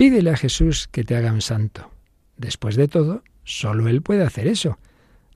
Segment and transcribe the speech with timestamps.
[0.00, 1.90] Pídele a Jesús que te haga un santo.
[2.38, 4.78] Después de todo, solo Él puede hacer eso.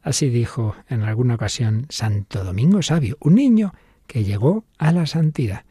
[0.00, 3.74] Así dijo en alguna ocasión Santo Domingo Sabio, un niño
[4.06, 5.66] que llegó a la santidad.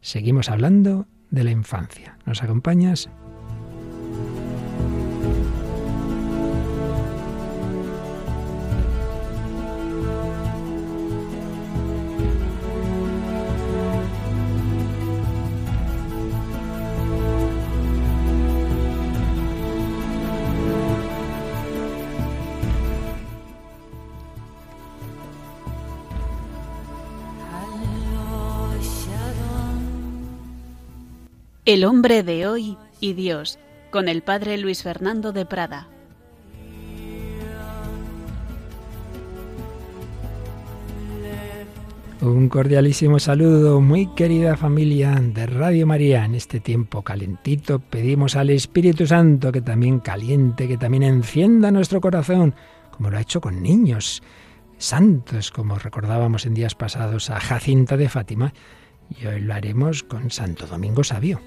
[0.00, 2.16] Seguimos hablando de la infancia.
[2.24, 3.10] ¿Nos acompañas?
[31.72, 33.60] El hombre de hoy y Dios,
[33.92, 35.86] con el padre Luis Fernando de Prada.
[42.22, 46.24] Un cordialísimo saludo, muy querida familia de Radio María.
[46.24, 52.00] En este tiempo calentito pedimos al Espíritu Santo que también caliente, que también encienda nuestro
[52.00, 52.52] corazón,
[52.90, 54.24] como lo ha hecho con niños
[54.76, 58.52] santos, como recordábamos en días pasados a Jacinta de Fátima,
[59.08, 61.40] y hoy lo haremos con Santo Domingo Sabio.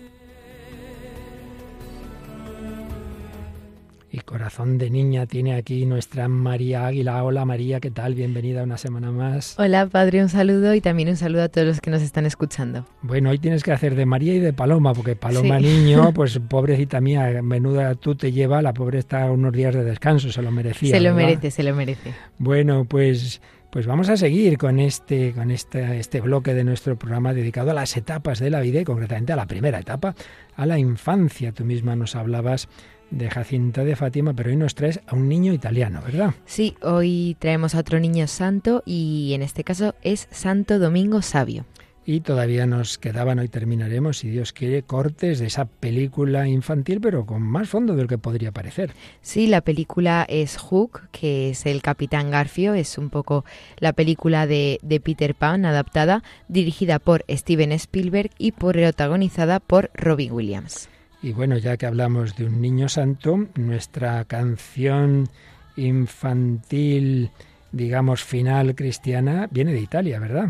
[4.16, 7.24] Y corazón de niña tiene aquí nuestra María Águila.
[7.24, 8.14] Hola María, ¿qué tal?
[8.14, 9.56] Bienvenida una semana más.
[9.58, 12.86] Hola Padre, un saludo y también un saludo a todos los que nos están escuchando.
[13.02, 17.02] Bueno, hoy tienes que hacer de María y de Paloma, porque Paloma niño, pues pobrecita
[17.02, 20.96] mía, menuda tú te lleva, la pobre está unos días de descanso, se lo merecía.
[20.96, 22.14] Se lo merece, se lo merece.
[22.38, 23.42] Bueno, pues
[23.74, 27.74] pues vamos a seguir con este, con este, este bloque de nuestro programa dedicado a
[27.74, 30.14] las etapas de la vida y concretamente a la primera etapa,
[30.56, 31.54] a la infancia.
[31.54, 32.70] Tú misma nos hablabas
[33.10, 36.36] de Jacinta de Fátima, pero hoy nos traes a un niño italiano, ¿verdad?
[36.46, 41.66] Sí, hoy traemos a otro niño santo y en este caso es Santo Domingo Sabio.
[42.06, 47.26] Y todavía nos quedaban, hoy terminaremos, si Dios quiere, cortes de esa película infantil, pero
[47.26, 48.92] con más fondo del que podría parecer.
[49.22, 53.46] Sí, la película es Hook, que es el Capitán Garfio, es un poco
[53.78, 60.34] la película de, de Peter Pan adaptada, dirigida por Steven Spielberg y protagonizada por Robin
[60.34, 60.90] Williams.
[61.22, 65.30] Y bueno, ya que hablamos de un niño santo, nuestra canción
[65.78, 67.32] infantil,
[67.72, 70.50] digamos, final cristiana, viene de Italia, ¿verdad?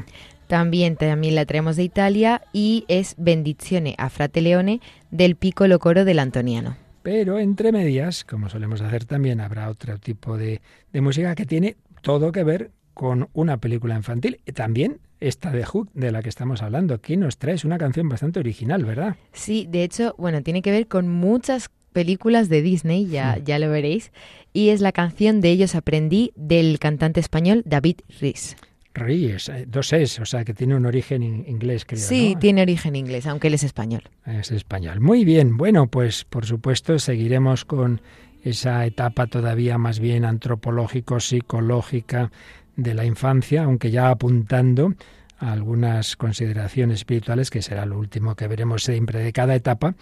[0.54, 6.20] También, también la traemos de Italia y es Bendizione a Frateleone del Piccolo Coro del
[6.20, 6.78] Antoniano.
[7.02, 10.62] Pero entre medias, como solemos hacer también, habrá otro tipo de,
[10.92, 14.42] de música que tiene todo que ver con una película infantil.
[14.54, 16.94] También esta de Hook de la que estamos hablando.
[16.94, 19.16] Aquí nos traes una canción bastante original, ¿verdad?
[19.32, 23.72] Sí, de hecho, bueno, tiene que ver con muchas películas de Disney, ya, ya lo
[23.72, 24.12] veréis,
[24.54, 28.56] y es la canción de Ellos Aprendí del cantante español David Rhys.
[28.94, 32.02] Rhys, eh, dos es, o sea que tiene un origen inglés, creo.
[32.02, 34.04] Sí, tiene origen inglés, aunque él es español.
[34.26, 35.00] Es español.
[35.02, 38.02] Muy bien, bueno, pues por supuesto seguiremos con
[38.44, 42.32] esa etapa todavía más bien antropológico, psicológica
[42.76, 44.94] de la infancia, aunque ya apuntando
[45.40, 49.96] a algunas consideraciones espirituales, que será lo último que veremos siempre de cada etapa,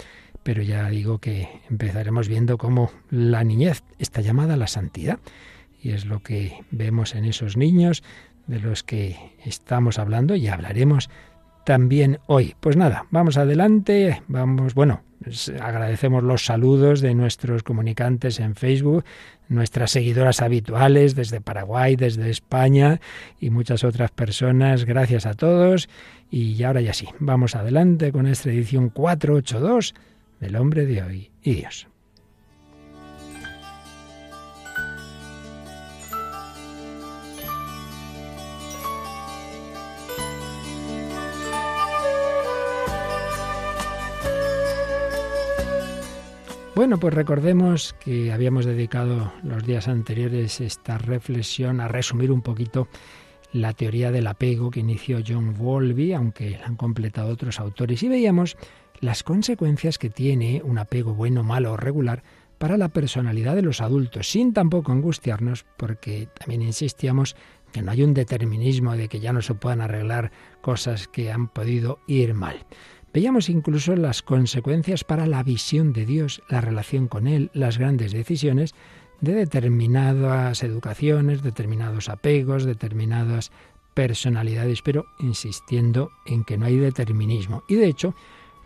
[0.44, 5.20] pero ya digo que empezaremos viendo cómo la niñez está llamada a la santidad,
[5.82, 8.04] y es lo que vemos en esos niños
[8.52, 11.10] de los que estamos hablando y hablaremos
[11.66, 12.54] también hoy.
[12.60, 15.04] Pues nada, vamos adelante, vamos, bueno,
[15.62, 19.06] agradecemos los saludos de nuestros comunicantes en Facebook,
[19.48, 23.00] nuestras seguidoras habituales desde Paraguay, desde España
[23.40, 24.84] y muchas otras personas.
[24.84, 25.88] Gracias a todos.
[26.30, 29.96] Y ahora ya sí, vamos adelante con esta edición 482
[30.42, 31.91] del hombre de hoy y Dios.
[46.82, 52.88] Bueno, pues recordemos que habíamos dedicado los días anteriores esta reflexión a resumir un poquito
[53.54, 58.08] la teoría del apego que inició John Wolby, aunque la han completado otros autores, y
[58.08, 58.58] veíamos
[59.00, 62.24] las consecuencias que tiene un apego bueno, malo o regular
[62.58, 67.36] para la personalidad de los adultos, sin tampoco angustiarnos, porque también insistíamos
[67.72, 71.48] que no hay un determinismo de que ya no se puedan arreglar cosas que han
[71.48, 72.66] podido ir mal.
[73.14, 78.14] Veíamos incluso las consecuencias para la visión de Dios, la relación con Él, las grandes
[78.14, 78.74] decisiones
[79.20, 83.52] de determinadas educaciones, determinados apegos, determinadas
[83.94, 87.64] personalidades, pero insistiendo en que no hay determinismo.
[87.68, 88.16] Y de hecho,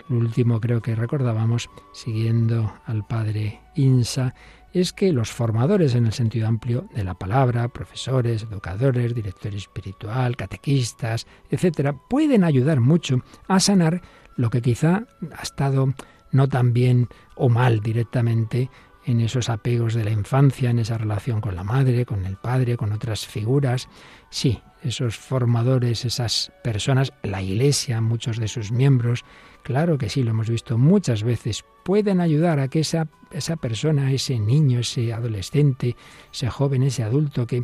[0.09, 4.35] lo último creo que recordábamos, siguiendo al padre Insa,
[4.71, 10.35] es que los formadores en el sentido amplio de la palabra, profesores, educadores, director espiritual,
[10.35, 14.01] catequistas, etcétera, pueden ayudar mucho a sanar
[14.35, 15.03] lo que quizá
[15.37, 15.93] ha estado
[16.31, 18.69] no tan bien o mal directamente
[19.05, 22.75] en esos apegos de la infancia, en esa relación con la madre, con el padre,
[22.75, 23.87] con otras figuras.
[24.29, 29.23] Sí, esos formadores, esas personas, la Iglesia, muchos de sus miembros,
[29.63, 34.11] claro que sí, lo hemos visto muchas veces, pueden ayudar a que esa, esa persona,
[34.11, 35.95] ese niño, ese adolescente,
[36.33, 37.63] ese joven, ese adulto que,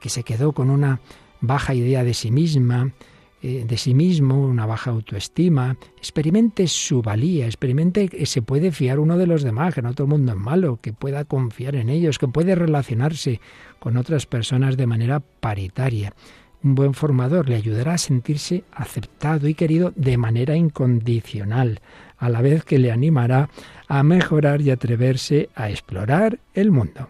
[0.00, 1.00] que se quedó con una
[1.40, 2.92] baja idea de sí misma,
[3.42, 9.18] de sí mismo, una baja autoestima, experimente su valía, experimente que se puede fiar uno
[9.18, 12.18] de los demás, que no todo el mundo es malo, que pueda confiar en ellos,
[12.18, 13.40] que puede relacionarse
[13.80, 16.14] con otras personas de manera paritaria.
[16.62, 21.80] Un buen formador le ayudará a sentirse aceptado y querido de manera incondicional,
[22.18, 23.50] a la vez que le animará
[23.88, 27.08] a mejorar y atreverse a explorar el mundo.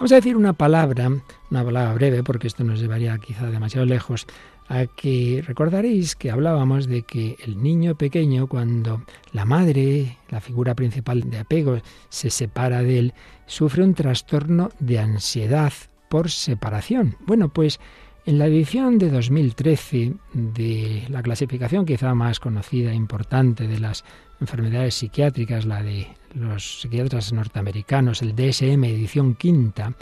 [0.00, 1.10] Vamos a decir una palabra,
[1.50, 4.26] una palabra breve, porque esto nos llevaría quizá demasiado lejos,
[4.66, 9.02] a que recordaréis que hablábamos de que el niño pequeño, cuando
[9.34, 13.14] la madre, la figura principal de apego, se separa de él,
[13.44, 15.74] sufre un trastorno de ansiedad
[16.08, 17.16] por separación.
[17.26, 17.78] Bueno, pues
[18.26, 24.04] en la edición de 2013 de la clasificación quizá más conocida e importante de las
[24.40, 29.94] enfermedades psiquiátricas, la de los psiquiatras norteamericanos, el DSM edición quinta,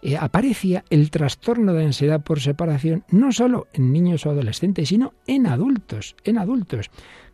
[0.00, 5.14] eh, aparecía el trastorno de ansiedad por separación no solo en niños o adolescentes, sino
[5.26, 6.90] en adultos, en adultos.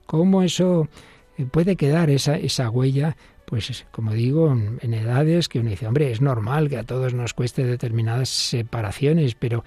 [0.07, 0.89] ¿Cómo eso
[1.37, 3.17] eh, puede quedar esa, esa huella?
[3.45, 7.35] Pues como digo, en, edades que uno dice, hombre, es normal que a todos nos
[7.35, 9.65] cueste determinadas separaciones, pero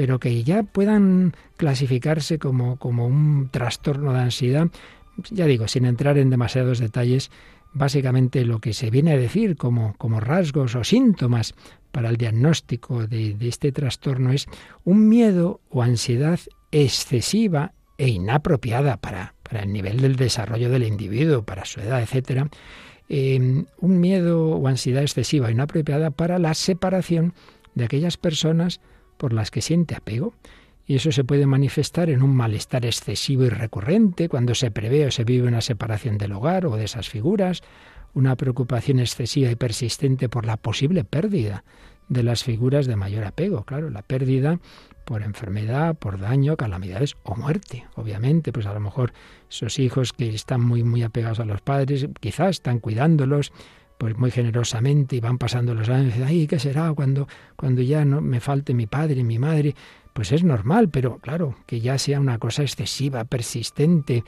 [0.00, 4.68] pero que ya puedan clasificarse como, como un trastorno de ansiedad,
[5.30, 7.30] ya digo, sin entrar en demasiados detalles,
[7.74, 11.52] básicamente lo que se viene a decir como, como rasgos o síntomas
[11.92, 14.46] para el diagnóstico de, este trastorno es
[14.84, 16.40] un miedo o ansiedad
[16.72, 22.48] excesiva e inapropiada para, para el nivel del desarrollo del individuo, para su edad, etcétera,
[23.10, 27.34] em, un miedo o ansiedad excesiva e inapropiada para la separación
[27.74, 28.80] de aquellas personas
[29.20, 30.32] por las que siente apego.
[30.86, 35.10] Y eso se puede manifestar en un malestar excesivo y recurrente, cuando se prevé o
[35.10, 37.62] se vive una separación del hogar o de esas figuras,
[38.14, 41.64] una preocupación excesiva y persistente por la posible pérdida
[42.08, 43.62] de las figuras de mayor apego.
[43.64, 44.58] Claro, la pérdida
[45.04, 47.84] por enfermedad, por daño, calamidades o muerte.
[47.94, 49.12] Obviamente, pues a lo mejor
[49.48, 53.52] esos hijos que están muy muy apegados a los padres, quizás están cuidándolos
[54.00, 58.02] pues muy generosamente y van pasando los años y ay, ¿qué será cuando cuando ya
[58.06, 59.74] no me falte mi padre, mi madre?
[60.14, 64.24] pues es normal, pero claro, que ya sea una cosa excesiva, persistente,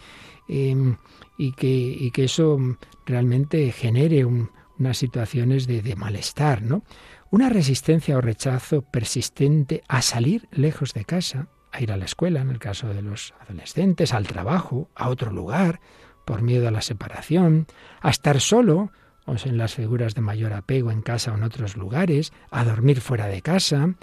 [0.48, 0.96] em,
[1.36, 2.58] y, que, y, que, eso
[3.04, 6.84] realmente genere unas situaciones de, de malestar, ¿no?
[7.30, 12.42] Una resistencia o rechazo persistente a salir lejos de casa, a ir a la escuela,
[12.42, 15.80] en el caso de los adolescentes, al trabajo, a otro lugar,
[16.24, 17.66] por miedo a la separación,
[18.00, 18.92] a estar solo,
[19.26, 23.00] o en las figuras de mayor apego en casa o en otros lugares, a dormir
[23.00, 23.94] fuera de casa,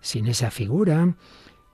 [0.00, 1.14] sin esa figura,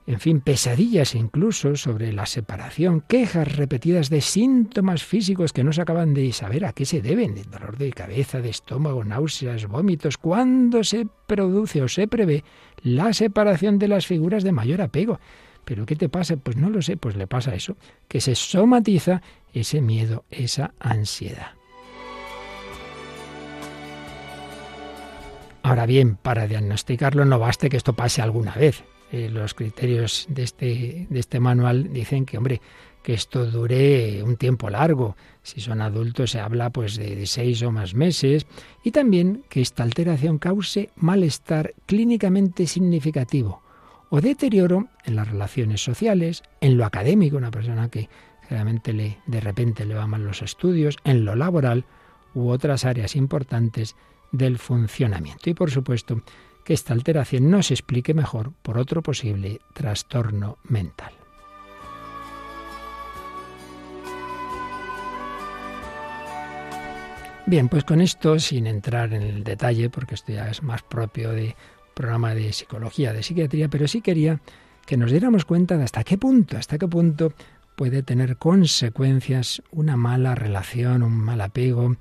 [0.05, 5.81] en fin, pesadillas incluso sobre la separación, quejas repetidas de síntomas físicos que no se
[5.81, 10.17] acaban de saber a qué se deben, de dolor de cabeza, de estómago, náuseas, vómitos,
[10.17, 12.43] cuando se produce o se prevé
[12.81, 15.21] la separación de las figuras de mayor apego.
[15.63, 16.35] ¿Pero qué te pasa?
[16.35, 17.77] Pues no lo sé, pues le pasa eso,
[18.09, 19.21] que se somatiza
[19.53, 21.62] ese miedo, esa ansiedad.
[25.63, 28.83] Ahora bien, para diagnosticarlo no baste que esto pase alguna vez.
[29.13, 32.61] Eh, los criterios de este, de este manual dicen que, hombre,
[33.01, 35.15] que esto dure un tiempo largo.
[35.41, 38.45] Si son adultos se habla pues de, de seis o más meses.
[38.83, 43.61] Y también que esta alteración cause malestar clínicamente significativo
[44.09, 48.09] o deterioro en las relaciones sociales, en lo académico, una persona que
[48.47, 51.85] generalmente le, de repente le va mal los estudios, en lo laboral
[52.35, 53.95] u otras áreas importantes
[54.33, 55.49] del funcionamiento.
[55.49, 56.21] Y por supuesto
[56.65, 61.13] que esta alteración no se explique mejor por otro posible trastorno mental.
[67.45, 71.31] Bien, pues con esto, sin entrar en el detalle, porque esto ya es más propio
[71.31, 71.55] de
[71.93, 74.39] programa de psicología, de psiquiatría, pero sí quería
[74.85, 77.33] que nos diéramos cuenta de hasta qué punto, hasta qué punto
[77.75, 81.97] puede tener consecuencias una mala relación, un mal apego,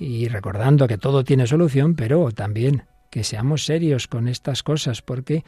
[0.00, 5.44] y recordando que todo tiene solución, pero también que seamos serios con estas cosas, porque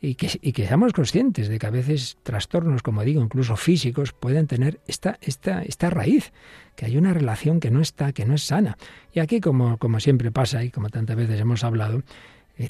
[0.00, 4.12] y que, y que, seamos conscientes de que a veces trastornos, como digo, incluso físicos,
[4.12, 6.32] pueden tener esta, esta, esta raíz,
[6.76, 8.76] que hay una relación que no está, que no es sana.
[9.14, 12.02] Y aquí, como, como siempre pasa y como tantas veces hemos hablado,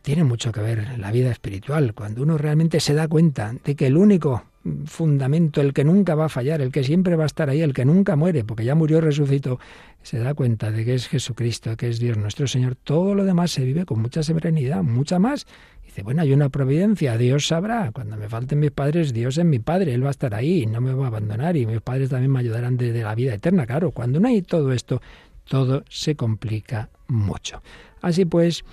[0.02, 1.94] tiene mucho que ver la vida espiritual.
[1.94, 4.44] Cuando uno realmente se da cuenta de que el único
[4.86, 7.74] fundamento, el que nunca va a fallar, el que siempre va a estar ahí, el
[7.74, 9.58] que nunca muere, porque ya murió, resucitó,
[10.02, 13.50] se da cuenta de que es Jesucristo, que es Dios nuestro Señor, todo lo demás
[13.50, 15.46] se vive con mucha serenidad, mucha más.
[15.84, 19.58] Dice, bueno, hay una providencia, Dios sabrá, cuando me falten mis padres, Dios es mi
[19.58, 22.32] Padre, Él va a estar ahí, no me va a abandonar y mis padres también
[22.32, 23.66] me ayudarán desde la vida eterna.
[23.66, 25.02] Claro, cuando no hay todo esto,
[25.44, 27.62] todo se complica mucho.
[28.00, 28.64] Así pues,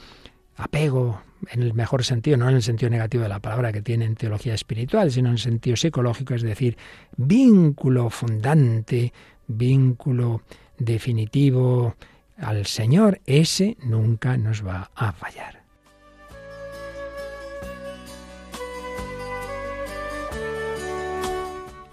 [0.56, 4.06] apego, en el mejor sentido, no en el sentido negativo de la palabra que tiene
[4.06, 6.78] en teología espiritual, sino en el sentido psicológico, es decir,
[7.18, 9.12] vínculo fundante,
[9.48, 10.42] vínculo
[10.78, 11.96] definitivo
[12.38, 15.62] al Señor, ese nunca nos va a fallar.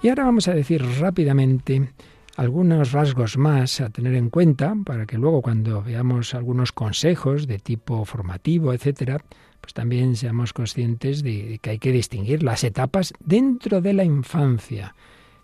[0.01, 1.91] Y ahora vamos a decir rápidamente
[2.39, 7.59] algunos rasgos más a tener en cuenta para que luego cuando veamos algunos consejos de
[7.59, 9.25] tipo formativo, etcétera,
[9.61, 14.95] pues también seamos conscientes de, que hay que distinguir las etapas dentro de la infancia.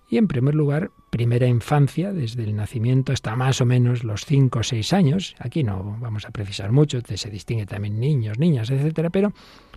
[0.08, 4.60] Y en primer lugar, primera infancia, desde el nacimiento hasta más o menos los 5
[4.60, 5.34] o 6 años.
[5.40, 9.32] Aquí no vamos a precisar mucho, se distingue también niños, niñas, etcétera, pero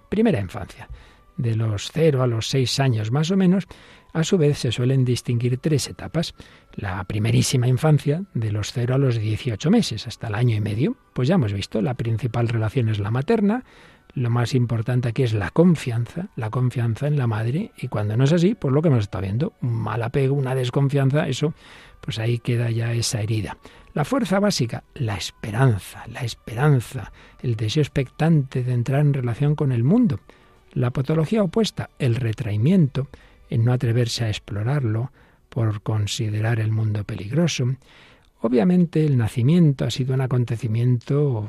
[0.08, 0.88] primera infancia,
[1.36, 3.68] de los 0 a los 6 años más o menos,
[4.18, 6.34] a su vez se suelen distinguir tres etapas.
[6.74, 10.98] La primerísima infancia, de los 0 a los 18 meses, hasta el año y medio,
[11.14, 13.64] pues ya hemos visto, la principal relación es la materna,
[14.16, 18.24] lo más importante aquí es la confianza, la confianza en la madre, y cuando no
[18.24, 21.54] es así, pues lo que hemos estado viendo, un mal apego, una desconfianza, eso,
[22.02, 23.60] pues ahí queda ya esa herida.
[23.94, 27.12] La fuerza básica, la esperanza, la esperanza,
[27.44, 30.20] el deseo expectante de entrar en relación con el mundo.
[30.74, 33.10] La patología opuesta, el retraimiento,
[33.50, 35.12] en no atreverse a explorarlo
[35.50, 37.76] por considerar el mundo peligroso.
[38.42, 41.48] Obviamente el nacimiento ha sido un acontecimiento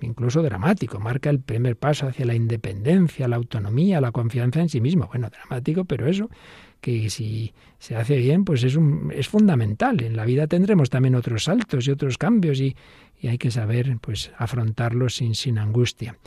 [0.00, 4.80] incluso dramático, marca el primer paso hacia la independencia, la autonomía, la confianza en sí
[4.80, 5.06] mismo.
[5.06, 6.30] Bueno, dramático, pero eso
[6.80, 8.78] que si se hace bien, pues es,
[9.12, 10.02] es fundamental.
[10.02, 12.76] En la vida tendremos también otros saltos y otros cambios y,
[13.18, 16.18] y hay que saber pues afrontarlos sin, sin angustia.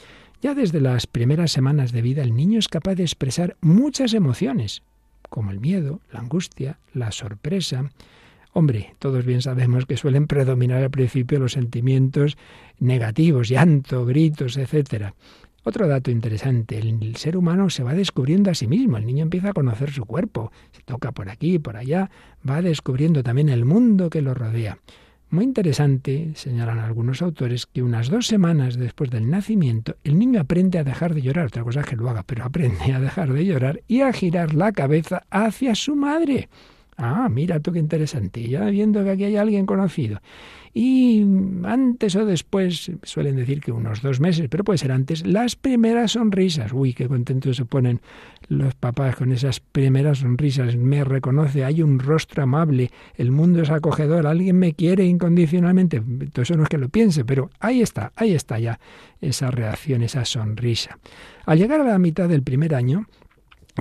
[0.42, 4.82] Ya desde las primeras semanas de vida el niño es capaz de expresar muchas emociones,
[5.30, 7.92] como el miedo, la angustia, la sorpresa.
[8.54, 12.38] Hombre, todos bien sabemos que suelen predominar al principio los sentimientos
[12.80, 15.14] negativos, llanto, gritos, etc.
[15.64, 19.50] Otro dato interesante, el ser humano se va descubriendo a sí mismo, el niño empieza
[19.50, 22.10] a conocer su cuerpo, se toca por aquí, por allá,
[22.50, 24.80] va descubriendo también el mundo que lo rodea.
[25.30, 30.80] Muy interesante, señalan algunos autores, que unas dos semanas después del nacimiento el niño aprende
[30.80, 33.46] a dejar de llorar, otra cosa es que lo haga, pero aprende a dejar de
[33.46, 36.48] llorar y a girar la cabeza hacia su madre.
[36.98, 40.20] Ah, mira tú qué interesante, ya viendo que aquí hay alguien conocido.
[40.74, 41.26] Y
[41.64, 46.12] antes o después, suelen decir que unos dos meses, pero puede ser antes, las primeras
[46.12, 46.72] sonrisas.
[46.74, 48.00] Uy, qué contentos se ponen
[48.48, 50.76] los papás con esas primeras sonrisas.
[50.76, 56.02] Me reconoce, hay un rostro amable, el mundo es acogedor, alguien me quiere incondicionalmente.
[56.32, 58.80] Todo eso no es que lo piense, pero ahí está, ahí está ya
[59.20, 61.00] esa reacción, esa sonrisa.
[61.46, 63.08] Al llegar a la mitad del primer año,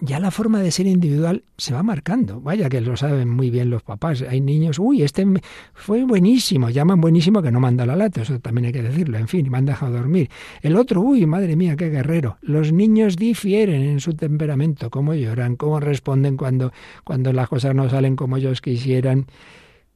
[0.02, 2.40] ya la forma de ser individual se va marcando.
[2.40, 4.22] Vaya que lo saben muy bien los papás.
[4.22, 5.26] Hay niños, uy, este
[5.74, 9.28] fue buenísimo, llaman buenísimo que no manda la lata, eso también hay que decirlo, en
[9.28, 10.30] fin, me han dejado dormir.
[10.62, 12.38] El otro, uy, madre mía, qué guerrero.
[12.42, 16.72] Los niños difieren en su temperamento, cómo lloran, cómo responden cuando,
[17.04, 19.26] cuando las cosas no salen como ellos quisieran.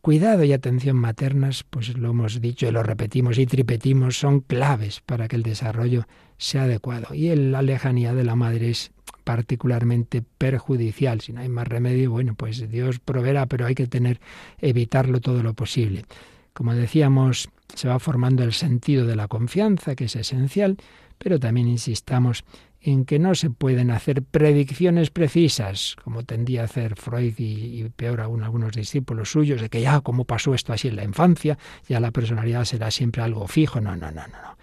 [0.00, 5.02] Cuidado y atención maternas, pues lo hemos dicho y lo repetimos y tripetimos, son claves
[5.04, 6.06] para que el desarrollo
[6.38, 7.14] sea adecuado.
[7.14, 8.92] Y la lejanía de la madre es
[9.24, 11.20] particularmente perjudicial.
[11.20, 14.20] Si no hay más remedio, bueno, pues Dios proveerá, pero hay que tener,
[14.58, 16.04] evitarlo todo lo posible.
[16.52, 20.76] Como decíamos, se va formando el sentido de la confianza, que es esencial,
[21.18, 22.44] pero también insistamos
[22.82, 28.22] en que no se pueden hacer predicciones precisas, como tendía a hacer Freud y, peor
[28.22, 32.00] aún algunos discípulos suyos, de que ya como pasó esto así en la infancia, ya
[32.00, 33.80] la personalidad será siempre algo fijo.
[33.80, 34.26] No, no, no.
[34.26, 34.56] no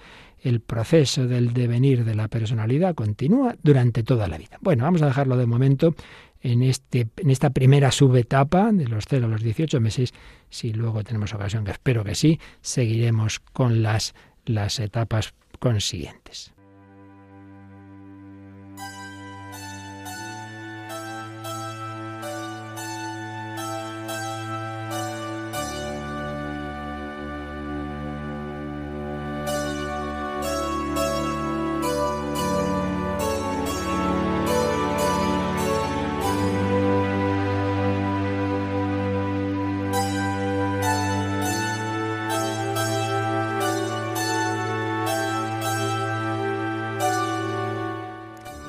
[0.47, 4.57] el proceso del devenir de la personalidad continúa durante toda la vida.
[4.61, 5.95] Bueno, vamos a dejarlo de momento
[6.41, 10.13] en, este, en esta primera subetapa de los 0 a los 18 meses.
[10.49, 16.53] Si luego tenemos ocasión, que espero que sí, seguiremos con las, las etapas consiguientes.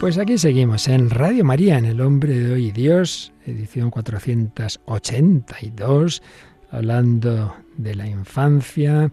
[0.08, 6.22] Pues aquí seguimos en Radio María, en El Hombre de Hoy Dios, edición 482,
[6.70, 9.12] hablando de la infancia,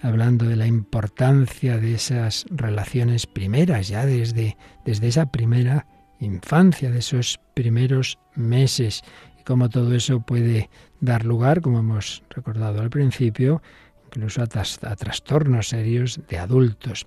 [0.00, 4.56] hablando de la importancia de esas relaciones primeras, ya desde,
[4.86, 5.86] desde esa primera
[6.20, 9.02] infancia, de esos primeros meses,
[9.38, 10.70] y cómo todo eso puede
[11.00, 13.60] dar lugar, como hemos recordado al principio,
[14.06, 17.06] incluso a, a trastornos serios de adultos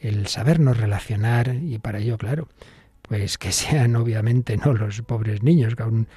[0.00, 2.48] el sabernos relacionar y para ello, claro,
[3.02, 6.08] pues que sean obviamente no los pobres niños que aún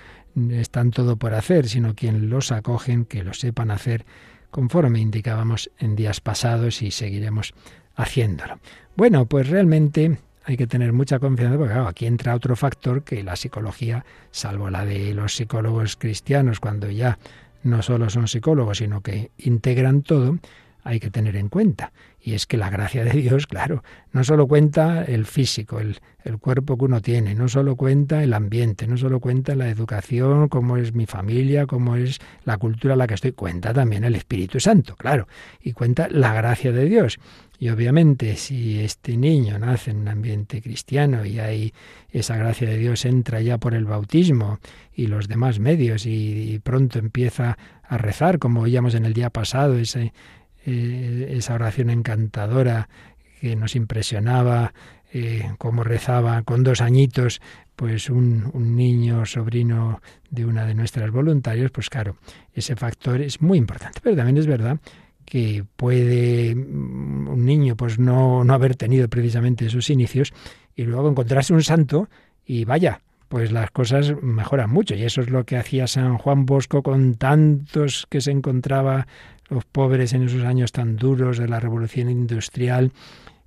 [0.51, 4.05] están todo por hacer, sino quien los acogen, que lo sepan hacer
[4.49, 7.53] conforme indicábamos en días pasados y seguiremos
[7.95, 8.59] haciéndolo.
[8.95, 13.35] Bueno, pues realmente hay que tener mucha confianza porque aquí entra otro factor que la
[13.35, 17.17] psicología, salvo la de los psicólogos cristianos, cuando ya
[17.63, 20.37] no solo son psicólogos, sino que integran todo,
[20.83, 21.91] hay que tener en cuenta.
[22.21, 26.37] Y es que la gracia de Dios, claro, no solo cuenta el físico, el, el,
[26.37, 30.77] cuerpo que uno tiene, no solo cuenta el ambiente, no solo cuenta la educación, cómo
[30.77, 34.59] es mi familia, cómo es la cultura a la que estoy, cuenta también el Espíritu
[34.59, 35.27] Santo, claro,
[35.61, 37.19] y cuenta la gracia de Dios.
[37.59, 41.73] Y obviamente si este niño nace en un ambiente cristiano y hay
[42.09, 44.59] esa gracia de Dios entra ya por el bautismo
[44.93, 49.29] y los demás medios y, y pronto empieza a rezar, como oíamos en el día
[49.29, 50.13] pasado, ese,
[50.65, 52.89] eh, esa oración encantadora
[53.39, 54.73] que nos impresionaba,
[55.11, 57.41] eh, cómo rezaba con dos añitos,
[57.75, 62.17] pues un, niño sobrino de una de nuestras voluntarios, pues claro,
[62.53, 63.99] ese factor es muy importante.
[64.01, 64.79] Pero también es verdad
[65.25, 70.33] que puede mm, un niño pues no, no haber tenido precisamente esos inicios
[70.75, 72.09] y luego encontrarse un santo
[72.45, 73.01] y vaya,
[73.33, 74.95] pues las cosas mejoran mucho.
[74.95, 79.07] Y eso es lo que hacía San Juan Bosco con tantos que se encontraba
[79.49, 82.91] los pobres en esos años tan duros de la revolución industrial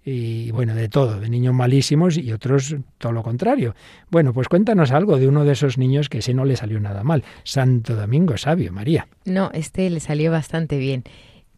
[0.09, 3.75] y bueno, de todo, de niños malísimos y otros todo lo contrario.
[4.09, 7.03] Bueno, pues cuéntanos algo de uno de esos niños que ese no le salió nada
[7.03, 9.09] mal, Santo Domingo Sabio, María.
[9.25, 11.03] No, este le salió bastante bien.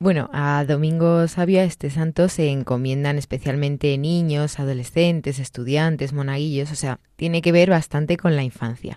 [0.01, 6.77] Bueno, a Domingo Sabio, a este santo, se encomiendan especialmente niños, adolescentes, estudiantes, monaguillos, o
[6.77, 8.97] sea, tiene que ver bastante con la infancia.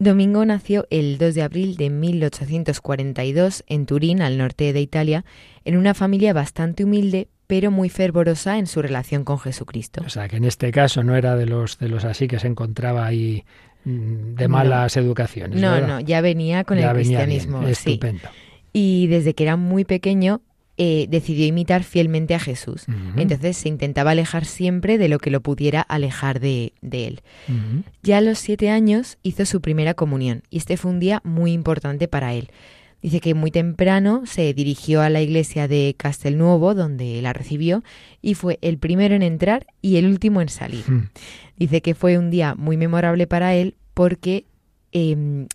[0.00, 5.26] Domingo nació el 2 de abril de 1842 en Turín, al norte de Italia,
[5.66, 10.02] en una familia bastante humilde, pero muy fervorosa en su relación con Jesucristo.
[10.06, 12.46] O sea, que en este caso no era de los de los así que se
[12.46, 13.44] encontraba ahí
[13.84, 15.02] mm, de malas no.
[15.02, 15.60] educaciones.
[15.60, 15.88] No, ¿verdad?
[15.88, 17.60] no, ya venía con ya el venía cristianismo.
[17.60, 17.90] Bien, sí.
[17.90, 18.30] estupendo.
[18.72, 20.40] Y desde que era muy pequeño
[20.82, 22.88] eh, decidió imitar fielmente a Jesús.
[22.88, 23.20] Uh -huh.
[23.20, 27.20] Entonces se intentaba alejar siempre de lo que lo pudiera alejar de, de él.
[27.48, 27.82] Uh -huh.
[28.02, 31.52] Ya a los siete años hizo su primera comunión y este fue un día muy
[31.52, 32.48] importante para él.
[33.02, 37.82] Dice que muy temprano se dirigió a la iglesia de Castelnuovo, donde la recibió,
[38.22, 40.84] y fue el primero en entrar y el último en salir.
[41.58, 44.46] Dice que fue un día muy memorable para él porque
[44.92, 45.46] eh,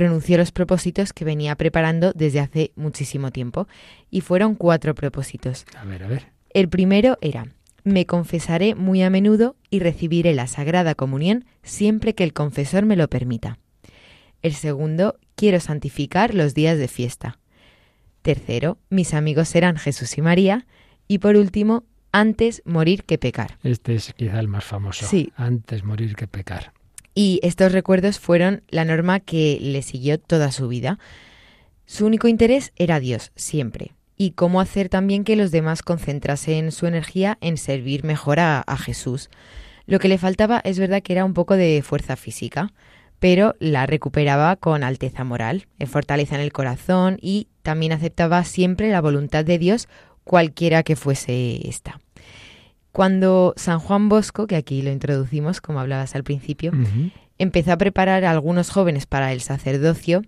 [0.00, 3.68] pronunció los propósitos que venía preparando desde hace muchísimo tiempo.
[4.10, 5.66] Y fueron cuatro propósitos.
[5.78, 6.28] A ver, a ver.
[6.54, 7.48] El primero era,
[7.84, 12.96] me confesaré muy a menudo y recibiré la Sagrada Comunión siempre que el confesor me
[12.96, 13.58] lo permita.
[14.40, 17.38] El segundo, quiero santificar los días de fiesta.
[18.22, 20.66] Tercero, mis amigos serán Jesús y María.
[21.08, 23.58] Y por último, antes morir que pecar.
[23.62, 25.04] Este es quizá el más famoso.
[25.06, 25.30] Sí.
[25.36, 26.72] Antes morir que pecar.
[27.22, 30.98] Y estos recuerdos fueron la norma que le siguió toda su vida.
[31.84, 33.92] Su único interés era Dios, siempre.
[34.16, 39.28] Y cómo hacer también que los demás concentrasen su energía en servir mejor a, Jesús.
[39.84, 42.72] Lo que le faltaba es verdad que era un poco de fuerza física,
[43.18, 48.88] pero la recuperaba con alteza moral, en fortaleza en el corazón y también aceptaba siempre
[48.88, 49.88] la voluntad de Dios,
[50.24, 51.99] cualquiera que fuese esta.
[52.92, 57.12] Cuando San Juan Bosco, que aquí lo introducimos, como hablabas al principio, Uh -huh.
[57.38, 60.22] empezó a preparar a algunos jóvenes para el sacerdocio,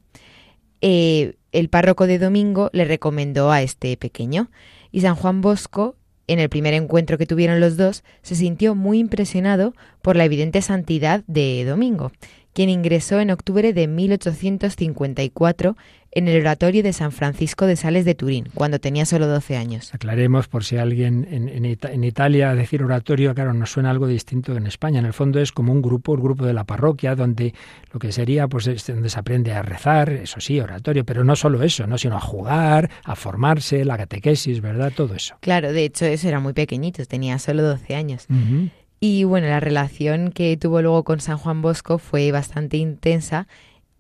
[0.81, 4.51] eh, el párroco de Domingo le recomendó a este pequeño.
[4.91, 5.97] Y San Juan Bosco,
[6.27, 10.63] en el primer encuentro que tuvieron los dos, se sintió muy impresionado por la evidente
[10.63, 12.13] santidad de Domingo,
[12.55, 15.77] quien ingresó en octubre de 1854
[16.15, 19.93] en el oratorio de San Francisco de Sales de Turín, cuando tenía solo 12 años.
[19.95, 24.07] Aclaremos por si alguien en, en, Ita en, Italia decir oratorio, claro, nos suena algo
[24.07, 25.01] distinto que en España.
[25.01, 27.55] En el fondo es como un grupo, el grupo de la parroquia, donde
[27.93, 31.35] lo que sería, pues, es donde se aprende a rezar, eso sí, oratorio, pero no
[31.35, 34.93] solo eso, no, sino a jugar, a formarse, la catequesis, ¿verdad?
[34.95, 35.37] Todo eso.
[35.41, 38.27] Claro, de hecho, eso era muy pequeñito, tenía solo 12 años.
[38.29, 38.71] Uh -huh.
[39.01, 43.49] Y bueno, la relación que tuvo luego con San Juan Bosco fue bastante intensa.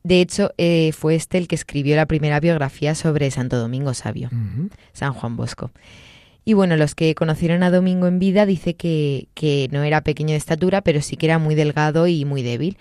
[0.04, 4.28] De hecho, eh, fue este el que escribió la primera biografía sobre Santo Domingo Sabio,
[4.32, 4.70] uh -huh.
[4.92, 5.70] San Juan Bosco.
[6.44, 10.30] Y bueno, los que conocieron a Domingo en vida dice que, que no era pequeño
[10.30, 12.76] de estatura, pero sí que era muy delgado y muy débil.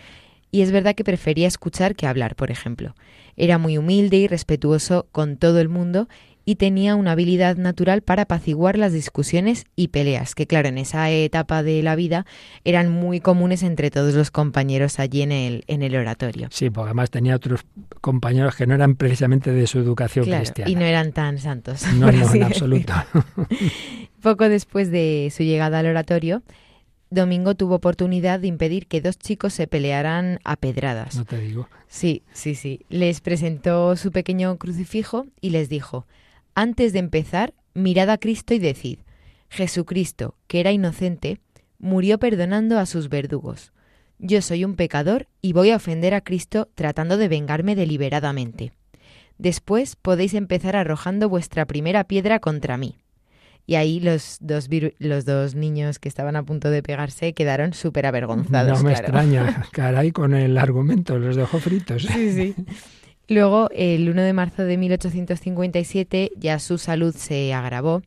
[0.49, 2.95] Y es verdad que prefería escuchar que hablar, por ejemplo.
[3.37, 6.09] Era muy humilde y respetuoso con todo el mundo
[6.45, 11.09] y tenía una habilidad natural para apaciguar las discusiones y peleas, que claro, en esa
[11.09, 12.25] etapa de la vida
[12.63, 16.47] eran muy comunes entre todos los compañeros allí en el, en el oratorio.
[16.51, 17.61] Sí, porque además tenía otros
[18.01, 20.69] compañeros que no eran precisamente de su educación cristiana.
[20.69, 21.83] Y no eran tan santos.
[21.93, 22.93] No, no, en absoluto.
[24.21, 26.43] Poco después de su llegada al oratorio,
[27.11, 31.17] Domingo tuvo oportunidad de impedir que dos chicos se pelearan a pedradas.
[31.17, 31.67] No te digo.
[31.87, 32.85] Sí, sí, sí.
[32.87, 36.07] Les presentó su pequeño crucifijo y les dijo,
[36.55, 38.99] antes de empezar, mirad a Cristo y decid,
[39.49, 41.39] Jesucristo, que era inocente,
[41.77, 43.73] murió perdonando a sus verdugos.
[44.19, 48.71] Yo soy un pecador y voy a ofender a Cristo tratando de vengarme deliberadamente.
[49.37, 52.99] Después podéis empezar arrojando vuestra primera piedra contra mí.
[53.65, 58.05] Y ahí los dos, los dos niños que estaban a punto de pegarse quedaron súper
[58.05, 58.79] avergonzados.
[58.79, 62.03] No me extraña, caray, con el argumento, los dejó fritos.
[62.03, 62.55] Sí, sí.
[63.31, 68.01] Luego, el 1 de marzo de 1857, ya su salud se agravó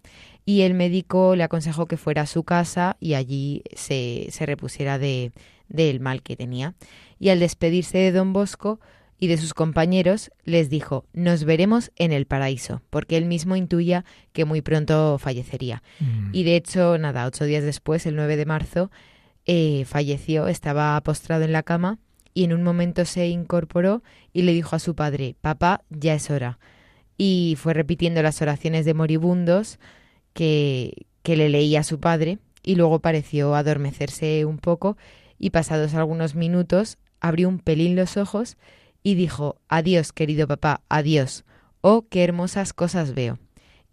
[0.44, 4.98] y el médico le aconsejó que fuera a su casa y allí se, se repusiera
[4.98, 5.32] del
[5.68, 6.74] de, mal que tenía.
[7.18, 8.80] Y al despedirse de don Bosco
[9.18, 14.04] y de sus compañeros, les dijo, nos veremos en el paraíso, porque él mismo intuía
[14.34, 15.82] que muy pronto fallecería.
[16.00, 16.34] Mm.
[16.34, 18.90] Y de hecho, nada, ocho días después, el 9 de marzo,
[19.46, 21.98] eh, falleció, estaba postrado en la cama
[22.34, 26.30] y en un momento se incorporó y le dijo a su padre, papá, ya es
[26.30, 26.58] hora.
[27.16, 29.78] Y fue repitiendo las oraciones de moribundos
[30.32, 34.96] que, que le leía a su padre y luego pareció adormecerse un poco
[35.38, 38.56] y pasados algunos minutos abrió un pelín los ojos
[39.04, 41.44] y dijo, adiós, querido papá, adiós.
[41.82, 43.38] Oh, qué hermosas cosas veo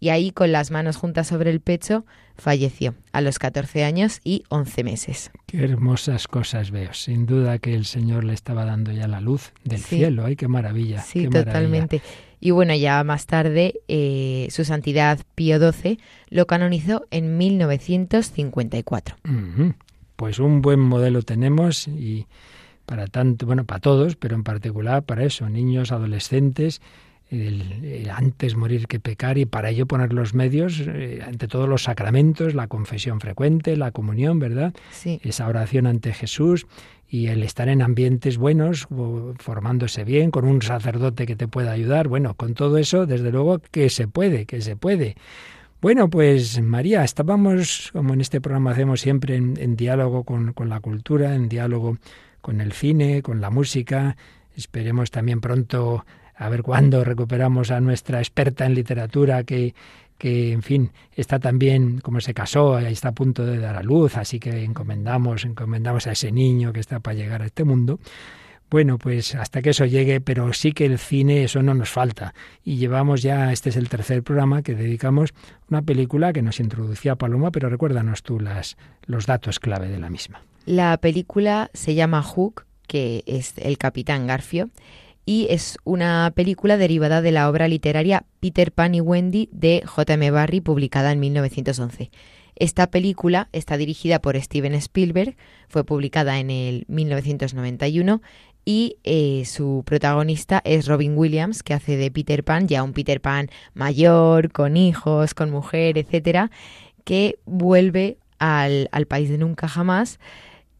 [0.02, 4.42] y ahí con las manos juntas sobre el pecho falleció a los 14 años y
[4.48, 5.30] 11 meses.
[5.46, 6.92] Qué hermosas cosas veo.
[6.92, 10.24] Sin duda que el Señor le estaba dando ya la luz del cielo.
[10.24, 11.02] ¡Ay, qué maravilla!
[11.02, 12.02] Sí, totalmente.
[12.40, 19.18] Y bueno, ya más tarde eh, su santidad Pío XII lo canonizó en 1954.
[20.16, 22.26] Pues un buen modelo tenemos y
[22.86, 26.80] para tanto, bueno, para todos, pero en particular para eso, niños, adolescentes
[27.32, 31.84] el, antes morir que pecar y para ello poner los medios eh, ante todos los
[31.84, 34.74] sacramentos, la confesión frecuente, la comunión, ¿verdad?
[34.90, 35.20] Sí.
[35.24, 36.66] Esa oración ante Jesús
[37.08, 38.88] y el estar en ambientes buenos,
[39.38, 42.08] formándose bien, con un sacerdote que te pueda ayudar.
[42.08, 45.16] Bueno, con todo eso, desde luego que se puede, que se puede.
[45.82, 50.68] Bueno, pues María, estábamos, como en este programa hacemos siempre, en, en diálogo con, con
[50.68, 51.98] la cultura, en diálogo
[52.40, 54.16] con el cine, con la música.
[54.54, 56.04] Esperemos también pronto
[56.44, 59.74] a ver cuándo recuperamos a nuestra experta en literatura que,
[60.18, 64.16] que, en fin, está también, como se casó, está a punto de dar a luz,
[64.16, 67.98] así que encomendamos, encomendamos a ese niño que está para llegar a este mundo.
[68.72, 72.32] Bueno, pues hasta que eso llegue, pero sí que el cine, eso no nos falta.
[72.64, 75.34] Y llevamos ya, este es el tercer programa que dedicamos
[75.68, 80.08] una película que nos introducía Paloma, pero recuérdanos tú las, los datos clave de la
[80.08, 80.40] misma.
[80.64, 84.70] La película se llama Hook, que es el capitán Garfio,
[85.24, 90.30] y es una película derivada de la obra literaria Peter Pan y Wendy de J.M.
[90.30, 92.10] Barrie publicada en 1911.
[92.56, 95.36] Esta película está dirigida por Steven Spielberg,
[95.68, 98.20] fue publicada en el 1991
[98.64, 103.20] y eh, su protagonista es Robin Williams, que hace de Peter Pan, ya un Peter
[103.20, 106.50] Pan mayor, con hijos, con mujer, etcétera,
[107.04, 110.20] que vuelve al, al país de nunca jamás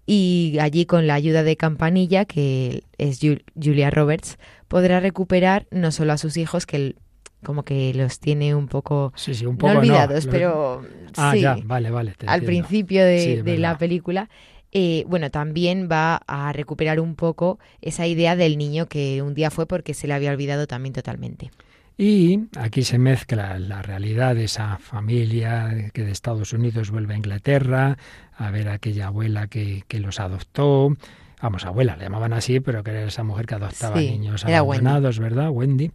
[0.07, 3.21] y allí con la ayuda de Campanilla, que es
[3.55, 4.38] Julia Roberts,
[4.69, 6.97] podrá recuperar no solo a sus hijos, que
[7.45, 9.12] como que los tiene un poco,
[9.61, 10.83] olvidados, pero
[11.17, 14.29] ah, ya, vale, vale, al principio de, la película.
[14.75, 19.51] Eh, bueno, también va a recuperar un poco esa idea del niño que un día
[19.51, 21.51] fue porque se le había olvidado también totalmente.
[21.98, 27.18] Y aquí se mezcla la realidad de esa familia que de Estados Unidos vuelve a
[27.18, 27.98] Inglaterra,
[28.37, 30.96] a ver a aquella abuela que, que los adoptó.
[31.42, 35.50] Vamos, abuela, le llamaban así, pero que era esa mujer que adoptaba niños abandonados, ¿verdad?
[35.50, 35.90] Wendy.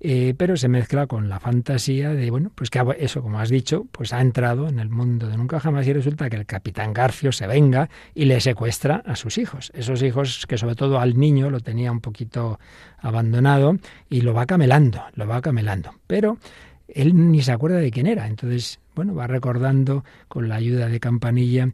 [0.00, 3.86] Eh, pero se mezcla con la fantasía de, bueno, pues que eso, como has dicho,
[3.90, 7.32] pues ha entrado en el mundo de nunca jamás y resulta que el capitán Garfio
[7.32, 9.72] se venga y le secuestra a sus hijos.
[9.74, 12.60] Esos hijos que sobre todo al niño lo tenía un poquito
[12.98, 13.76] abandonado
[14.08, 15.92] y lo va camelando, lo va camelando.
[16.06, 16.38] Pero
[16.86, 18.28] él ni se acuerda de quién era.
[18.28, 21.70] Entonces, bueno, va recordando con la ayuda de Campanilla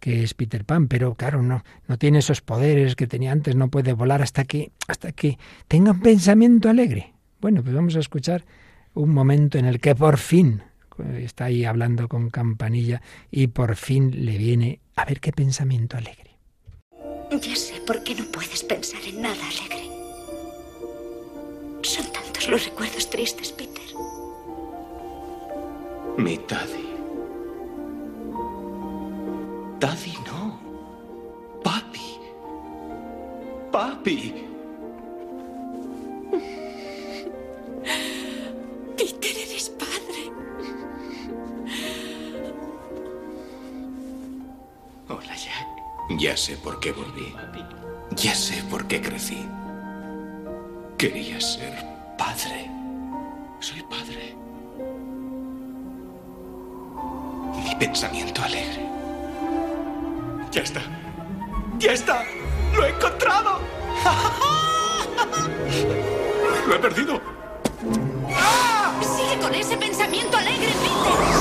[0.00, 3.70] que es Peter Pan, pero claro, no, no tiene esos poderes que tenía antes, no
[3.70, 7.15] puede volar hasta que, hasta que tenga un pensamiento alegre.
[7.40, 8.44] Bueno, pues vamos a escuchar
[8.94, 10.62] un momento en el que por fin,
[11.18, 16.38] está ahí hablando con campanilla y por fin le viene a ver qué pensamiento alegre.
[17.30, 19.90] Ya sé por qué no puedes pensar en nada alegre.
[21.82, 23.84] Son tantos los recuerdos tristes, Peter.
[26.16, 26.86] Mi Daddy.
[29.78, 30.58] Daddy no.
[31.62, 32.18] Papi.
[33.70, 34.46] Papi.
[38.96, 40.32] Peter, eres padre.
[45.08, 45.66] Hola, Jack.
[46.18, 47.34] Ya sé por qué volví.
[48.12, 49.46] Ya sé por qué crecí.
[50.96, 51.74] Quería ser
[52.16, 52.70] padre.
[53.60, 54.34] Soy padre.
[57.64, 58.86] Mi pensamiento alegre.
[60.52, 60.80] Ya está.
[61.78, 62.22] Ya está.
[62.74, 63.58] Lo he encontrado.
[66.66, 67.20] Lo he perdido.
[69.40, 71.36] Con ese pensamiento alegre, Peter.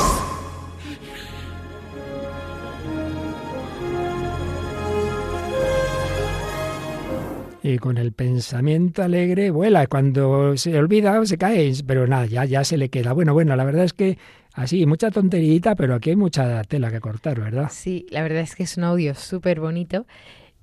[7.67, 9.87] y con el pensamiento alegre vuela.
[9.87, 13.11] Cuando se olvida, se cae, pero nada, ya, ya se le queda.
[13.13, 14.19] Bueno, bueno, la verdad es que
[14.53, 17.71] así, mucha tonterita, pero aquí hay mucha tela que cortar, ¿verdad?
[17.73, 20.05] Sí, la verdad es que es un audio súper bonito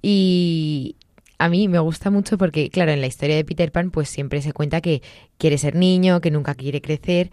[0.01, 0.95] y
[1.43, 4.41] a mí me gusta mucho porque, claro, en la historia de Peter Pan, pues siempre
[4.43, 5.03] se cuenta que
[5.39, 7.33] quiere ser niño, que nunca quiere crecer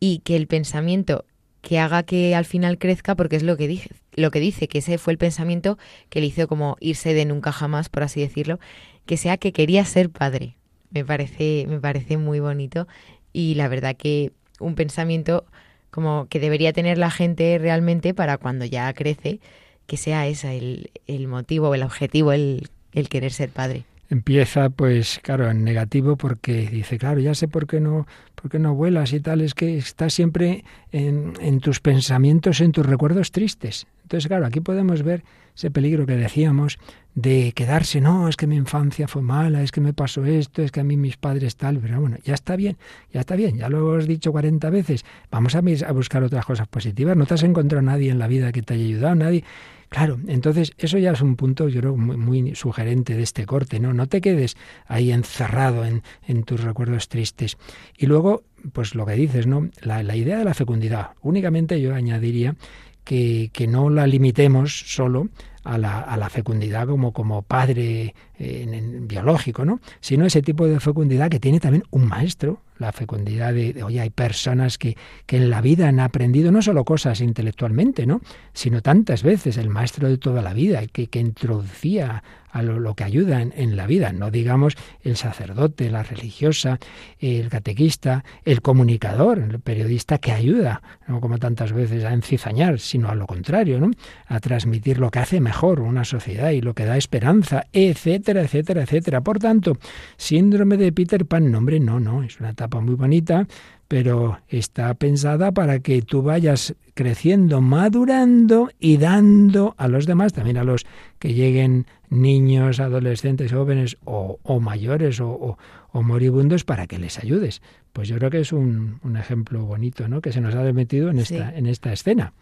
[0.00, 1.26] y que el pensamiento
[1.60, 4.78] que haga que al final crezca, porque es lo que, dice, lo que dice, que
[4.78, 5.76] ese fue el pensamiento
[6.08, 8.58] que le hizo como irse de nunca jamás, por así decirlo,
[9.04, 10.56] que sea que quería ser padre.
[10.88, 12.88] Me parece, me parece muy bonito
[13.34, 15.44] y la verdad que un pensamiento
[15.90, 19.38] como que debería tener la gente realmente para cuando ya crece,
[19.86, 23.84] que sea ese el, el motivo, el objetivo, el, el querer ser padre.
[24.08, 28.58] Empieza pues claro en negativo porque dice claro ya sé por qué no por qué
[28.58, 33.86] no vuelas y tal es que estás siempre en, tus pensamientos en tus recuerdos tristes
[34.02, 35.22] entonces claro aquí podemos ver
[35.54, 36.80] ese peligro que decíamos
[37.14, 40.72] de quedarse no es que mi infancia fue mala es que me pasó esto es
[40.72, 42.78] que a mí mis padres tal pero bueno ya está bien
[43.12, 45.04] ya está bien ya lo has dicho 40 veces.
[45.30, 47.16] Vamos a, a buscar otras cosas positivas.
[47.16, 49.44] No te has encontrado nadie en la vida que te haya ayudado nadie
[49.90, 53.80] Claro, entonces eso ya es un punto, yo creo, muy, muy, sugerente de este corte,
[53.80, 53.92] ¿no?
[53.92, 57.58] No te quedes ahí encerrado en, en tus recuerdos tristes.
[57.98, 59.68] Y luego, pues lo que dices, ¿no?
[59.82, 61.10] La, la idea de la fecundidad.
[61.22, 62.54] Únicamente yo añadiría
[63.02, 65.28] que, que no la limitemos solo
[65.64, 69.80] a la, a la, fecundidad como, como padre eh, en, biológico, ¿no?
[70.00, 74.00] Sino ese tipo de fecundidad que tiene también un maestro, la fecundidad de, de, oye,
[74.00, 78.20] hay personas que, que en la vida han aprendido no solo cosas intelectualmente, ¿no?
[78.52, 83.04] Sino tantas veces, el maestro de toda la vida, que, que introducía a lo, que
[83.04, 86.78] ayuda en, en, la vida, no digamos el sacerdote, la religiosa,
[87.18, 93.08] el catequista, el comunicador, el periodista que ayuda, no como tantas veces a encizañar, sino
[93.08, 93.90] a lo contrario, ¿no?
[94.26, 98.82] a transmitir lo que hace mejor una sociedad y lo que da esperanza, etcétera, etcétera,
[98.82, 99.20] etcétera.
[99.20, 99.76] Por tanto,
[100.16, 103.48] síndrome de Peter Pan, no, hombre, no, no, es una etapa muy bonita,
[103.88, 110.58] pero está pensada para que tú vayas creciendo, madurando y dando a los demás, también
[110.58, 110.86] a los
[111.18, 115.58] que lleguen niños, adolescentes, jóvenes o, o mayores o, o,
[115.90, 117.62] o, moribundos para que les ayudes.
[117.92, 120.20] Pues yo creo que es un, un ejemplo bonito, ¿no?
[120.20, 121.56] Que se nos ha metido en esta, sí.
[121.56, 122.32] en esta escena.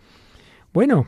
[0.75, 1.07] Bueno,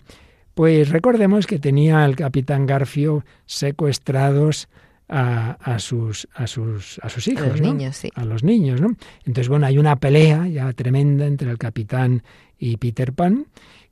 [0.55, 4.69] pues recordemos que tenía el capitán Garfio secuestrados
[5.11, 7.75] a, a, sus, a, sus, a sus hijos, a los ¿no?
[7.75, 8.11] niños, sí.
[8.15, 8.95] A los niños, ¿no?
[9.27, 12.23] Entonces, bueno, hay una pelea ya tremenda entre el capitán
[12.59, 13.47] y Peter Pan.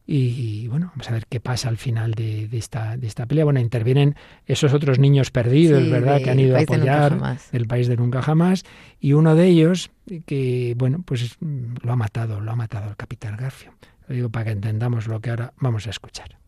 [0.07, 3.27] Y, y, bueno, vamos a ver qué pasa al final de, de, esta, de esta
[3.27, 3.45] pelea.
[3.45, 4.15] Bueno, intervienen
[4.47, 6.17] esos otros niños perdidos, sí, ¿verdad?
[6.17, 8.65] De, que han ido a apoyar del país de nunca jamás.
[9.01, 9.91] Y uno de ellos,
[10.25, 13.75] que, bueno, pues lo ha matado, lo ha matado el capitán Garfio.
[14.07, 16.39] Lo digo para que entendamos lo que ahora vamos a escuchar.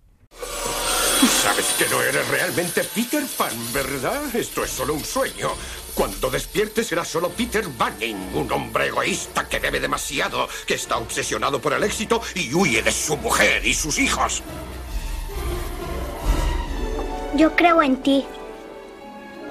[1.29, 4.35] Sabes que no eres realmente Peter Pan, ¿verdad?
[4.35, 5.51] Esto es solo un sueño.
[5.95, 11.61] Cuando despiertes serás solo Peter Banning, un hombre egoísta que debe demasiado, que está obsesionado
[11.61, 14.43] por el éxito y huye de su mujer y sus hijos.
[17.35, 18.25] Yo creo en ti.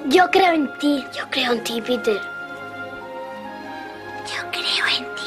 [0.08, 1.04] Yo creo en ti.
[1.16, 2.20] Yo creo en ti, Peter.
[4.26, 5.22] Yo creo en ti.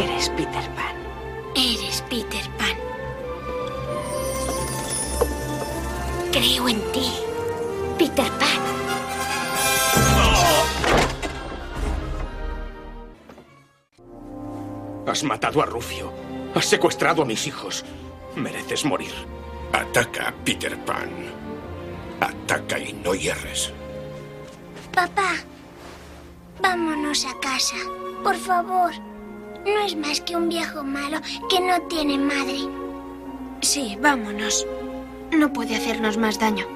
[0.00, 0.96] Eres Peter Pan.
[1.54, 2.55] Eres Peter Pan.
[6.36, 7.10] Creo en ti,
[7.96, 8.60] Peter Pan.
[15.06, 16.12] Has matado a Rufio.
[16.54, 17.86] Has secuestrado a mis hijos.
[18.34, 19.12] Mereces morir.
[19.72, 21.08] Ataca, Peter Pan.
[22.20, 23.72] Ataca y no hierres.
[24.92, 25.36] Papá,
[26.60, 27.76] vámonos a casa,
[28.22, 28.92] por favor.
[29.64, 31.18] no es más que un viejo malo
[31.48, 32.58] que no tiene madre.
[33.62, 34.66] Sí, vámonos.
[35.32, 36.66] No puede hacernos más daño.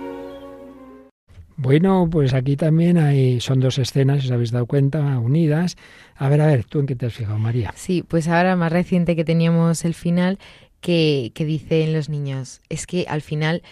[1.56, 5.76] Bueno, pues aquí también hay, son dos escenas, si os habéis dado cuenta, unidas.
[6.16, 7.74] A ver, a ver, ¿tú en qué te has fijado, María?
[7.76, 10.38] Sí, pues ahora más reciente que teníamos el final,
[10.80, 13.62] que, que dicen los niños, es que al final,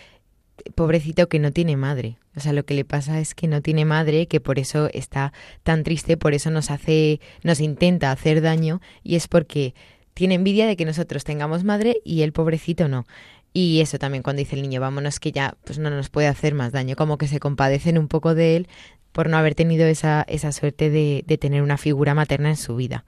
[0.74, 2.18] pobrecito que no tiene madre.
[2.36, 5.32] O sea, lo que le pasa es que no tiene madre, que por eso está
[5.62, 9.74] tan triste, por eso nos hace, nos intenta hacer daño, y es porque
[10.12, 13.06] tiene envidia de que nosotros tengamos madre y el pobrecito no.
[13.52, 16.54] Y eso también cuando dice el niño, vámonos que ya pues no nos puede hacer
[16.54, 18.68] más daño, como que se compadecen un poco de él
[19.12, 22.76] por no haber tenido esa, esa suerte de, de tener una figura materna en su
[22.76, 23.04] vida.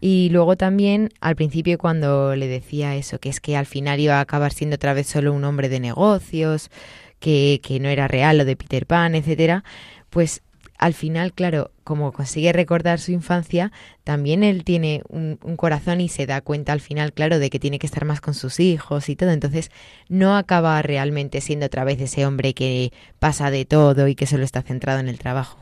[0.00, 4.18] Y luego también al principio cuando le decía eso, que es que al final iba
[4.18, 6.70] a acabar siendo otra vez solo un hombre de negocios,
[7.18, 9.64] que, que no era real lo de Peter Pan, etcétera,
[10.08, 10.42] pues
[10.78, 16.26] al final, claro, como consigue recordar su infancia, también él tiene un, corazón y se
[16.26, 19.16] da cuenta al final, claro, de que tiene que estar más con sus hijos y
[19.16, 19.30] todo.
[19.30, 19.70] Entonces,
[20.08, 24.44] no acaba realmente siendo otra vez ese hombre que pasa de todo y que solo
[24.44, 25.58] está centrado en el trabajo.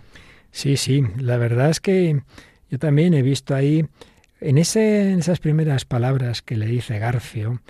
[0.51, 2.23] Sí, sí, la verdad es que
[2.71, 3.87] yo también he visto ahí,
[4.41, 7.61] en, ese, en esas primeras palabras que le dice Garfio,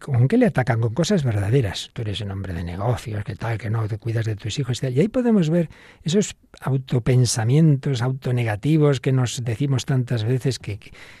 [0.00, 0.80] ¿con qué le atacan?
[0.80, 1.90] Con cosas verdaderas.
[1.94, 4.82] Tú eres un hombre de negocios, que tal, que no, te cuidas de tus hijos.
[4.82, 5.70] Y ahí podemos ver
[6.02, 10.78] esos autopensamientos, autonegativos que nos decimos tantas veces que,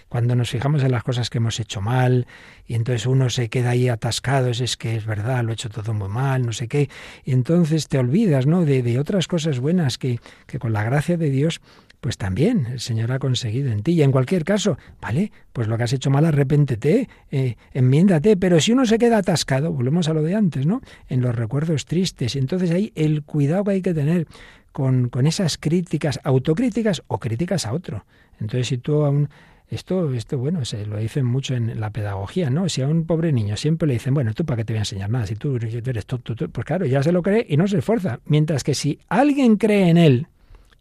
[0.08, 2.26] cuando nos fijamos en las cosas que hemos hecho mal
[2.66, 5.70] y entonces uno se queda ahí atascado, es, es que es verdad, lo he hecho
[5.70, 6.90] todo muy mal, no sé qué.
[7.24, 8.64] Y entonces te olvidas, ¿no?
[8.64, 11.60] De, de otras cosas buenas que, que con la gracia de Dios
[12.06, 13.94] pues también el Señor ha conseguido en ti.
[13.94, 15.32] Y en cualquier caso, ¿vale?
[15.52, 18.36] Pues lo que has hecho mal, arrepéntete, eh, enmiéndate.
[18.36, 20.82] Pero si uno se queda atascado, volvemos a lo de antes, ¿no?
[21.08, 22.36] En los recuerdos tristes.
[22.36, 24.28] Entonces ahí el cuidado que hay que tener
[24.70, 28.04] con, con esas críticas, autocríticas o críticas a otro.
[28.38, 29.28] Entonces si tú a un...
[29.68, 32.68] Esto, esto, bueno, se lo dicen mucho en la pedagogía, ¿no?
[32.68, 34.82] Si a un pobre niño siempre le dicen, bueno, ¿tú para qué te voy a
[34.82, 35.26] enseñar nada?
[35.26, 38.20] Si tú, tú eres tonto, pues claro, ya se lo cree y no se esfuerza.
[38.26, 40.28] Mientras que si alguien cree en él,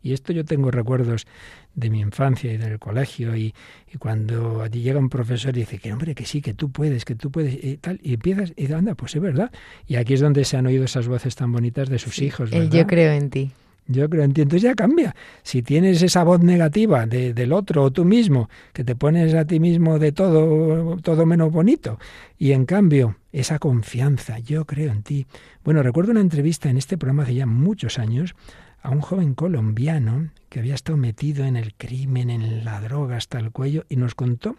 [0.06, 1.26] y esto yo tengo recuerdos
[1.74, 3.56] de mi infancia y del colegio y,
[3.92, 7.06] y cuando allí llega un profesor y dice que hombre, que sí, que tú puedes,
[7.06, 9.52] que tú puedes y tal, y empiezas y anda, pues es verdad.
[9.88, 12.52] Y aquí es donde se han oído esas voces tan bonitas de sus sí, hijos.
[12.52, 13.52] El yo creo en ti.
[13.88, 14.42] Yo creo en ti.
[14.42, 15.16] Entonces ya cambia.
[15.42, 19.46] Si tienes esa voz negativa de, del otro o tú mismo, que te pones a
[19.46, 21.98] ti mismo de todo, todo menos bonito,
[22.38, 25.26] y en cambio esa confianza, yo creo en ti.
[25.64, 28.36] Bueno, recuerdo una entrevista en este programa hace ya muchos años
[28.86, 33.40] a un joven colombiano que había estado metido en el crimen, en la droga hasta
[33.40, 34.58] el cuello, y nos contó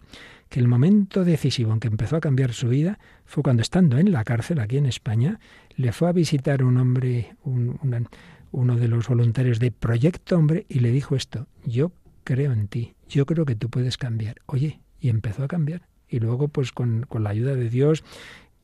[0.49, 4.11] que el momento decisivo en que empezó a cambiar su vida fue cuando estando en
[4.11, 5.39] la cárcel aquí en España,
[5.77, 10.91] le fue a visitar un hombre, uno de los voluntarios de Proyecto Hombre, y le
[10.91, 11.93] dijo esto, yo
[12.25, 14.35] creo en ti, yo creo que tú puedes cambiar.
[14.45, 15.87] Oye, y empezó a cambiar.
[16.09, 18.03] Y luego, pues con, con la ayuda de Dios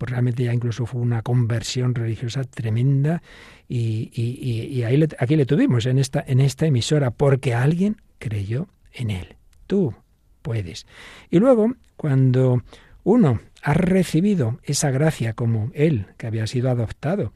[0.04, 3.22] pues realmente ya incluso fue una conversión religiosa tremenda
[3.70, 8.02] y, y, y ahí le, aquí le tuvimos en esta, en esta emisora porque alguien
[8.20, 9.38] creyó en él.
[9.66, 9.96] Tú
[10.42, 10.88] puedes.
[11.30, 12.64] Y luego, cuando
[13.06, 17.32] uno ha recibido esa gracia como él, que había sido adoptado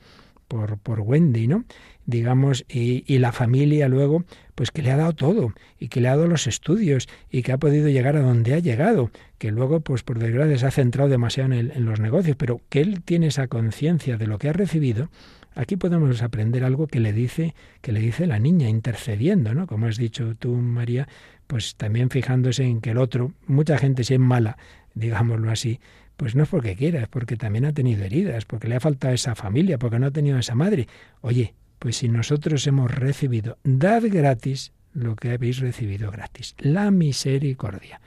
[0.49, 1.63] por, por Wendy, ¿no?
[2.08, 4.24] Digamos, y, y, la familia luego,
[4.56, 7.52] pues que le ha dado todo, y que le ha dado los estudios, y que
[7.52, 11.10] ha podido llegar a donde ha llegado, que luego, pues por desgracia, se ha centrado
[11.10, 14.48] demasiado en, el, en los negocios, pero que él tiene esa conciencia de lo que
[14.48, 15.10] ha recibido,
[15.54, 19.67] aquí podemos aprender algo que le dice, que le dice la niña, intercediendo, ¿no?
[19.67, 21.10] Como has dicho tú, María,
[21.46, 24.58] pues también fijándose en que el otro, mucha gente si es mala,
[24.93, 25.82] digámoslo así,
[26.15, 29.13] pues no es porque quiera, es porque también ha tenido heridas, porque le ha faltado
[29.13, 30.88] esa familia, porque no ha tenido esa madre.
[31.22, 38.02] Oye, pues si nosotros hemos recibido, dad gratis lo que habéis recibido gratis, la misericordia,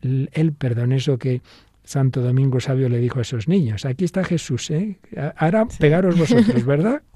[0.00, 1.40] el perdón, eso que
[1.84, 4.98] Santo Domingo Sabio le dijo a esos niños, aquí está Jesús, ¿eh?
[5.36, 5.78] ahora sí.
[5.78, 7.02] pegaros vosotros, ¿verdad?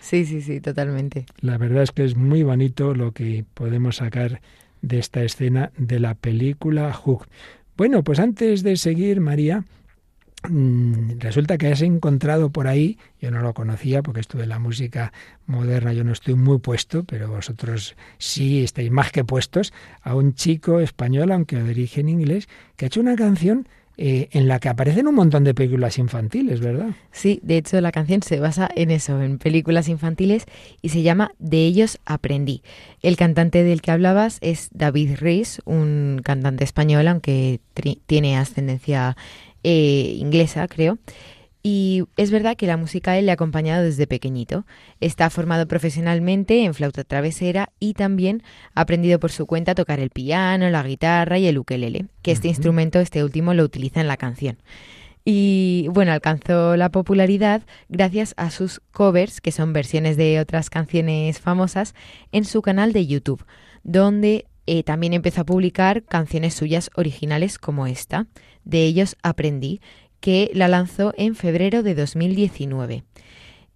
[0.00, 1.26] Sí, sí, sí, totalmente.
[1.40, 4.40] La verdad es que es muy bonito lo que podemos sacar
[4.82, 7.28] de esta escena de la película Hook.
[7.76, 9.64] Bueno, pues antes de seguir, María,
[11.18, 15.12] resulta que has encontrado por ahí, yo no lo conocía porque esto de la música
[15.46, 19.72] moderna yo no estoy muy puesto, pero vosotros sí estáis más que puestos,
[20.02, 23.68] a un chico español, aunque de origen inglés, que ha hecho una canción
[24.00, 26.90] eh, en la que aparecen un montón de películas infantiles, ¿verdad?
[27.10, 30.44] Sí, de hecho la canción se basa en eso, en películas infantiles,
[30.80, 32.62] y se llama De ellos aprendí.
[33.02, 37.58] El cantante del que hablabas es David Rees, un cantante español, aunque
[38.06, 39.16] tiene ascendencia
[39.62, 40.98] eh, inglesa, creo.
[41.62, 44.64] Y es verdad que la música a él le ha acompañado desde pequeñito.
[45.00, 48.42] Está formado profesionalmente en flauta travesera y también
[48.74, 52.32] ha aprendido por su cuenta a tocar el piano, la guitarra y el ukelele, que
[52.32, 54.58] este instrumento, este último, lo utiliza en la canción.
[55.24, 61.38] Y bueno, alcanzó la popularidad gracias a sus covers, que son versiones de otras canciones
[61.40, 61.94] famosas,
[62.32, 63.44] en su canal de YouTube,
[63.82, 68.26] donde eh, también empezó a publicar canciones suyas originales como esta.
[68.64, 69.80] De ellos aprendí,
[70.20, 73.04] que la lanzó en febrero de 2019.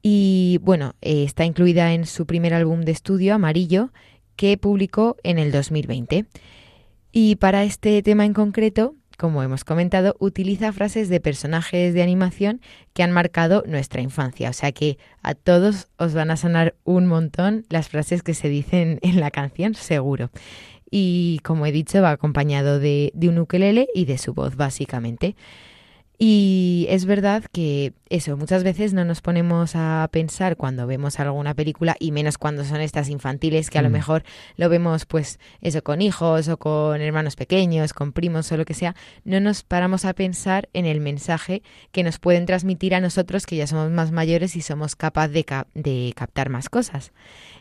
[0.03, 3.91] Y bueno, eh, está incluida en su primer álbum de estudio, Amarillo,
[4.37, 6.27] que publicó en el 2020.
[7.11, 12.61] Y para este tema en concreto, como hemos comentado, utiliza frases de personajes de animación
[12.93, 14.51] que han marcado nuestra infancia.
[14.51, 18.49] O sea que a todos os van a sonar un montón las frases que se
[18.49, 20.31] dicen en la canción, seguro.
[20.95, 25.35] Y como he dicho, va acompañado de, de un ukelele y de su voz, básicamente.
[26.25, 31.53] Y es verdad que eso, muchas veces no nos ponemos a pensar cuando vemos alguna
[31.55, 33.93] película, y menos cuando son estas infantiles, que a lo mm.
[33.93, 34.23] mejor
[34.57, 38.75] lo vemos pues eso con hijos o con hermanos pequeños, con primos o lo que
[38.75, 43.45] sea, no nos paramos a pensar en el mensaje que nos pueden transmitir a nosotros
[43.45, 47.11] que ya somos más mayores y somos capaces de, de captar más cosas.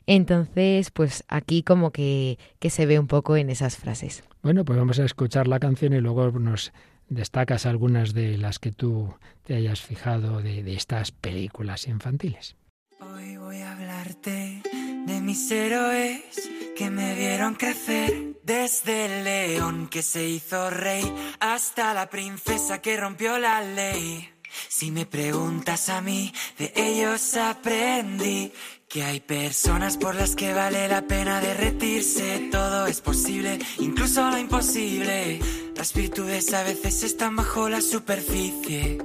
[0.05, 4.23] Entonces, pues aquí como que, que se ve un poco en esas frases.
[4.41, 6.73] Bueno, pues vamos a escuchar la canción y luego nos
[7.11, 12.55] destacas algunas de las que tú te hayas fijado de, estas películas infantiles.
[12.99, 14.61] Hoy voy a hablarte
[15.05, 21.03] de mis héroes que me vieron crecer, desde el león que se hizo rey
[21.39, 24.29] hasta la princesa que rompió la ley.
[24.69, 28.51] Si me preguntas a mí, de ellos aprendí
[28.91, 32.49] que hay personas por las que vale la pena derretirse.
[32.51, 35.39] Todo es posible, incluso lo imposible.
[35.77, 38.97] Las virtudes a veces están bajo la superficie.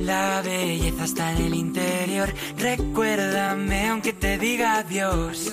[0.00, 2.32] La belleza está en el interior.
[2.56, 5.52] Recuérdame aunque te diga adiós.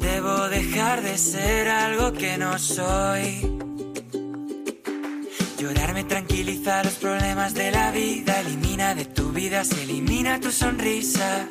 [0.00, 3.48] Debo dejar de ser algo que no soy.
[5.56, 8.40] Llorar me tranquiliza los problemas de la vida.
[8.40, 11.46] Elimina de tu vida, se elimina tu sonrisa.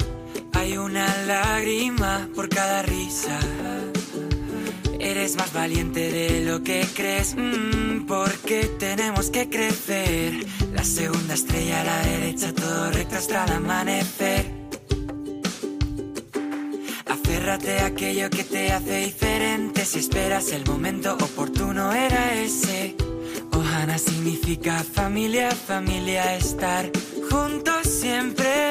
[0.62, 3.40] Hay una lágrima por cada risa.
[5.00, 10.46] Eres más valiente de lo que crees, mm, porque tenemos que crecer.
[10.72, 14.52] La segunda estrella a la derecha, todo recto hasta amanecer.
[17.08, 19.84] Aférrate a aquello que te hace diferente.
[19.84, 22.96] Si esperas el momento oportuno, era ese.
[23.52, 26.92] Ohana significa familia, familia, estar
[27.32, 28.71] juntos siempre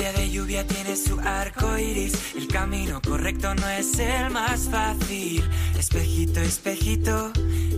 [0.00, 2.34] día de lluvia tiene su arco iris.
[2.34, 5.44] El camino correcto no es el más fácil.
[5.78, 7.30] Espejito, espejito,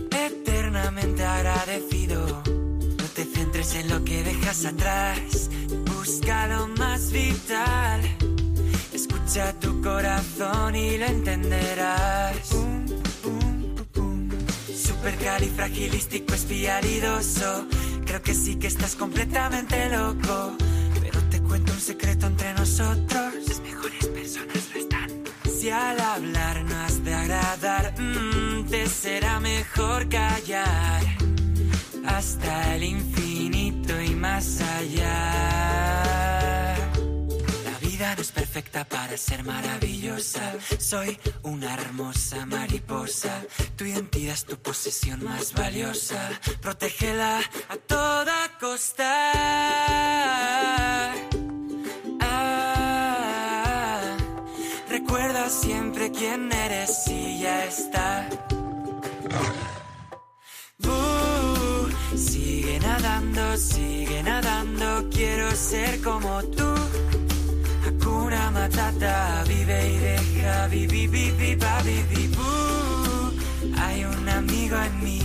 [0.09, 2.25] eternamente agradecido.
[2.97, 5.49] No te centres en lo que dejas atrás.
[5.85, 8.01] Busca lo más vital.
[8.93, 12.55] Escucha tu corazón y lo entenderás.
[14.73, 17.67] Supercalifragilístico espialidoso.
[18.05, 20.55] Creo que sí que estás completamente loco
[21.53, 23.35] cuento un secreto entre nosotros.
[23.47, 25.23] Las mejores personas lo están.
[25.55, 31.03] Si al hablar no has de agradar, mm, te será mejor callar.
[32.07, 35.15] Hasta el infinito y más allá.
[37.65, 40.55] La vida no es perfecta para ser maravillosa.
[40.79, 43.43] Soy una hermosa mariposa.
[43.75, 46.31] Tu identidad es tu posesión más valiosa.
[46.61, 49.11] Protégela a toda costa.
[56.17, 58.29] Quién eres y ya está.
[62.15, 66.73] sigue nadando, sigue nadando, quiero ser como tú.
[67.85, 72.31] Hakuna Matata, vive y deja, vivi, vivi, vivi,
[73.77, 75.21] Hay un amigo en mí,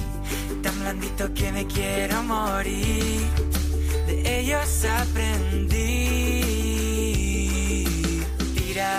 [0.63, 3.27] tan blandito que me quiero morir.
[4.07, 6.29] De ellos aprendí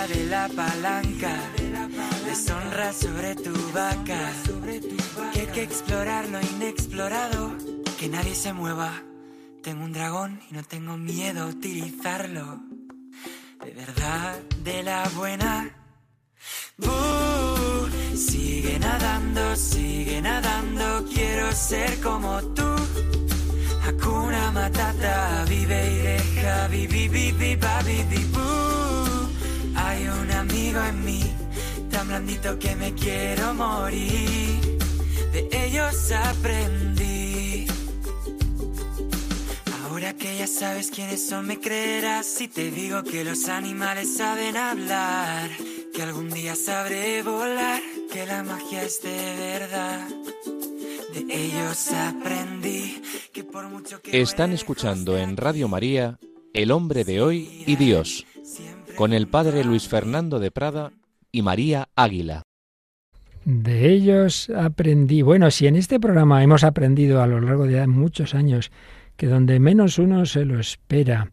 [0.08, 1.40] de la palanca,
[2.30, 4.20] deshonra sobre tu vaca.
[5.32, 7.52] Que hay que explorar lo inexplorado,
[7.98, 9.02] que nadie se mueva.
[9.62, 12.60] Tengo un dragón y no tengo miedo a utilizarlo.
[13.64, 15.70] De verdad, de la buena.
[18.14, 22.70] sigue nadando, sigue nadando, quiero ser como tú.
[23.84, 28.22] Hakuna Matata, vive y deja, vivi, vivi, vivi,
[29.74, 31.22] Hay un amigo en mí,
[32.00, 34.78] tan blandito que me quiero morir.
[35.34, 37.66] De ellos aprendí.
[39.82, 44.56] Ahora que ya sabes quiénes son, me creerás si te digo que los animales saben
[44.56, 45.50] hablar.
[45.92, 50.08] Que algún día sabré volar, que la magia es de verdad.
[51.12, 54.22] De ellos aprendí que por mucho que...
[54.22, 56.18] Están escuchando en Radio María
[56.54, 58.24] El hombre de hoy y Dios,
[58.96, 60.92] con el padre Luis Fernando de Prada
[61.32, 62.42] y María Águila.
[63.44, 65.22] De ellos aprendí.
[65.22, 68.70] Bueno, si en este programa hemos aprendido a lo largo de muchos años
[69.16, 71.30] que donde menos uno se lo espera,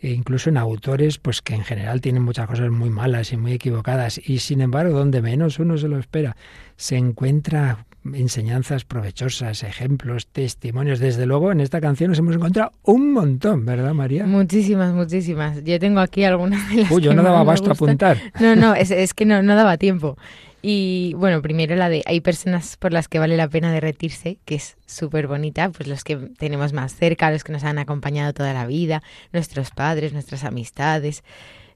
[0.00, 3.52] e incluso en autores pues que en general tienen muchas cosas muy malas y muy
[3.52, 6.36] equivocadas y sin embargo donde menos uno se lo espera
[6.76, 10.98] se encuentra enseñanzas provechosas, ejemplos, testimonios.
[10.98, 14.26] Desde luego, en esta canción nos hemos encontrado un montón, ¿verdad, María?
[14.26, 15.62] Muchísimas, muchísimas.
[15.64, 16.90] Yo tengo aquí algunas de las.
[16.90, 18.18] Uy, yo no daba basto a apuntar.
[18.40, 20.16] No, no, es, es que no, no daba tiempo.
[20.60, 24.56] Y bueno, primero la de hay personas por las que vale la pena derretirse, que
[24.56, 28.52] es súper bonita, pues los que tenemos más cerca, los que nos han acompañado toda
[28.52, 29.02] la vida,
[29.32, 31.22] nuestros padres, nuestras amistades,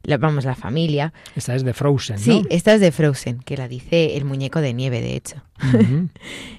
[0.05, 1.13] la, vamos, la familia.
[1.37, 2.23] Esta es de Frozen, ¿no?
[2.23, 5.43] Sí, esta es de Frozen, que la dice el muñeco de nieve, de hecho.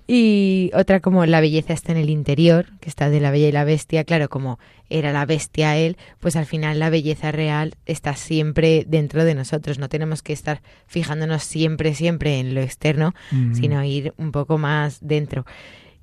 [0.07, 3.51] y otra como La belleza está en el interior, que está de La Bella y
[3.51, 8.15] la Bestia, claro, como era la bestia él, pues al final la belleza real está
[8.15, 13.13] siempre dentro de nosotros, no tenemos que estar fijándonos siempre, siempre en lo externo,
[13.53, 15.45] sino ir un poco más dentro.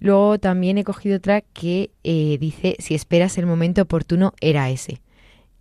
[0.01, 5.01] Luego también he cogido otra que eh, dice, si esperas el momento oportuno, era ese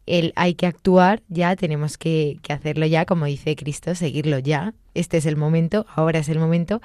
[0.10, 4.74] el hay que actuar, ya tenemos que, que hacerlo ya, como dice Cristo, seguirlo ya.
[4.94, 6.82] Este es el momento, ahora es el momento.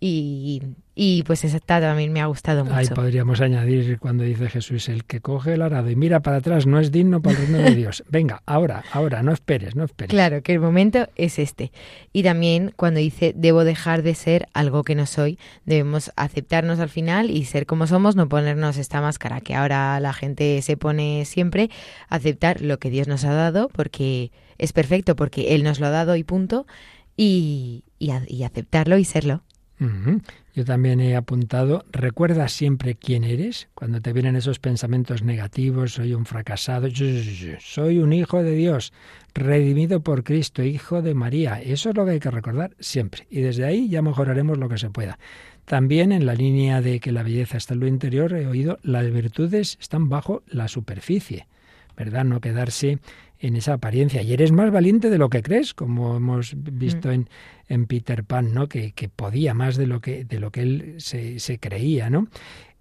[0.00, 0.60] Y,
[0.94, 2.76] y pues esa también me ha gustado mucho.
[2.76, 6.66] Ahí podríamos añadir cuando dice Jesús, el que coge el arado y mira para atrás
[6.66, 8.04] no es digno para el reino de Dios.
[8.10, 10.10] Venga, ahora, ahora, no esperes, no esperes.
[10.10, 11.72] Claro, que el momento es este.
[12.12, 16.90] Y también cuando dice, debo dejar de ser algo que no soy, debemos aceptarnos al
[16.90, 21.24] final y ser como somos, no ponernos esta máscara que ahora la gente se pone
[21.24, 21.70] siempre,
[22.08, 25.90] aceptar lo que Dios nos ha dado porque es perfecto, porque Él nos lo ha
[25.90, 26.66] dado y punto,
[27.16, 29.42] y, y aceptarlo y serlo.
[30.54, 36.14] Yo también he apuntado, recuerda siempre quién eres cuando te vienen esos pensamientos negativos, soy
[36.14, 36.88] un fracasado,
[37.58, 38.92] soy un hijo de Dios,
[39.34, 41.60] redimido por Cristo, hijo de María.
[41.60, 43.26] Eso es lo que hay que recordar siempre.
[43.30, 45.18] Y desde ahí ya mejoraremos lo que se pueda.
[45.64, 49.10] También en la línea de que la belleza está en lo interior, he oído, las
[49.10, 51.46] virtudes están bajo la superficie.
[51.96, 52.24] ¿Verdad?
[52.24, 52.98] No quedarse
[53.46, 54.22] en esa apariencia.
[54.22, 57.12] Y eres más valiente de lo que crees, como hemos visto mm.
[57.12, 57.28] en,
[57.68, 58.68] en Peter Pan, ¿no?
[58.68, 62.28] Que, que, podía más de lo que, de lo que él se, se creía, ¿no?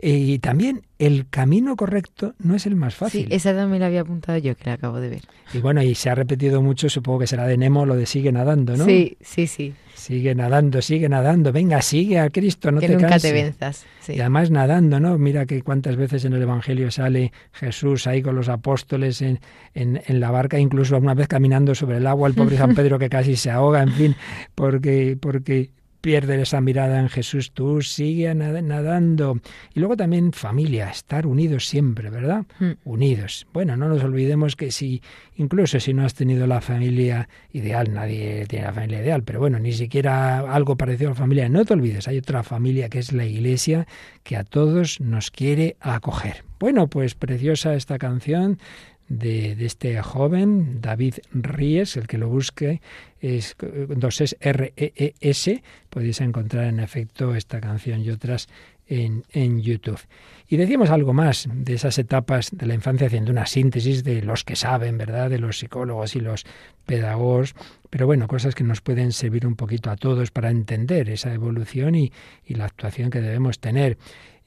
[0.06, 3.28] Y también el camino correcto no es el más fácil.
[3.30, 5.22] Sí, esa también la había apuntado yo, que la acabo de ver.
[5.54, 8.30] Y bueno, y se ha repetido mucho, supongo que será de Nemo lo de sigue
[8.34, 8.84] nadando, ¿no?
[8.84, 9.74] Sí, sí, sí.
[9.96, 11.54] Sigue nadando, sigue nadando.
[11.54, 13.86] Venga, sigue a Cristo, no que te nunca te venzas.
[14.10, 15.18] Y además nadando, ¿no?
[15.18, 19.40] Mira que cuántas veces en el Evangelio sale Jesús ahí con los apóstoles en,
[19.74, 23.00] en, en la barca, incluso una vez caminando sobre el agua, el pobre San Pedro
[23.00, 24.16] que casi se ahoga, en fin,
[24.54, 25.70] porque, porque
[26.04, 29.40] pierde esa mirada en Jesús, tú sigue nadando.
[29.74, 32.44] Y luego también familia, estar unidos siempre, ¿verdad?
[32.60, 32.72] Hmm.
[32.84, 33.48] Unidos.
[33.54, 35.02] Bueno, no nos olvidemos que si,
[35.38, 39.60] incluso si no has tenido la familia ideal, nadie tiene la familia ideal, pero bueno,
[39.60, 43.14] ni siquiera algo parecido a la familia, no te olvides, hay otra familia que es
[43.14, 43.88] la iglesia
[44.24, 46.44] que a todos nos quiere acoger.
[46.60, 48.60] Bueno, pues preciosa esta canción
[49.08, 52.82] de, este joven, David Ries, el que lo busque,
[53.20, 53.56] es
[53.96, 58.48] dos es R-E-E-S, podéis encontrar en efecto esta canción y otras
[58.88, 60.00] en, en, YouTube.
[60.48, 64.44] Y decimos algo más de esas etapas de la infancia, haciendo una síntesis de los
[64.44, 66.46] que saben, ¿verdad?, de los psicólogos y los
[66.86, 67.56] pedagogos,
[67.90, 71.96] pero bueno, cosas que nos pueden servir un poquito a todos para entender esa evolución
[71.96, 72.12] y,
[72.46, 73.98] y la actuación que debemos tener.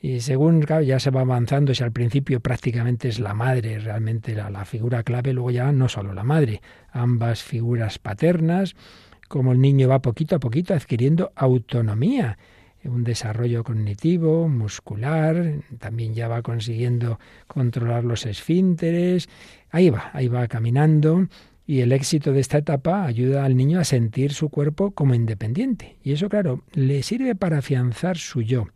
[0.07, 4.51] Y según ya se va avanzando, si al principio prácticamente es la madre realmente la,
[4.51, 8.77] la figura clave, luego ya no solo la madre, ambas figuras paternas,
[9.27, 12.39] como el niño va poquito a poquito adquiriendo autonomía,
[12.85, 19.29] un desarrollo cognitivo, muscular, también ya va consiguiendo controlar los esfínteres,
[19.71, 21.27] ahí va, ahí va caminando
[21.67, 25.97] Y el éxito de esta etapa ayuda al niño a sentir su cuerpo como independiente.
[26.05, 28.69] Y eso, claro, le sirve para afianzar su yo,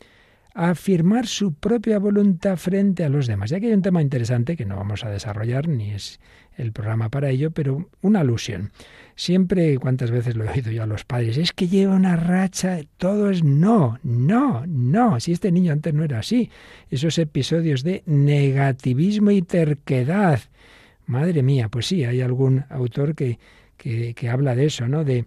[0.55, 3.51] afirmar su propia voluntad frente a los demás.
[3.51, 6.20] Y aquí hay un tema interesante que no vamos a desarrollar, ni es
[6.57, 8.72] el programa para ello, pero una alusión.
[9.14, 12.80] Siempre, cuántas veces lo he oído yo a los padres, es que lleva una racha,
[12.96, 15.20] todo es no, no, no.
[15.20, 16.51] Si este niño antes no era así.
[16.90, 20.40] Esos episodios de negativismo y terquedad.
[21.07, 23.38] Madre mía, pues sí, hay algún autor que,
[23.76, 25.05] que, que habla de eso, ¿no?
[25.05, 25.26] De,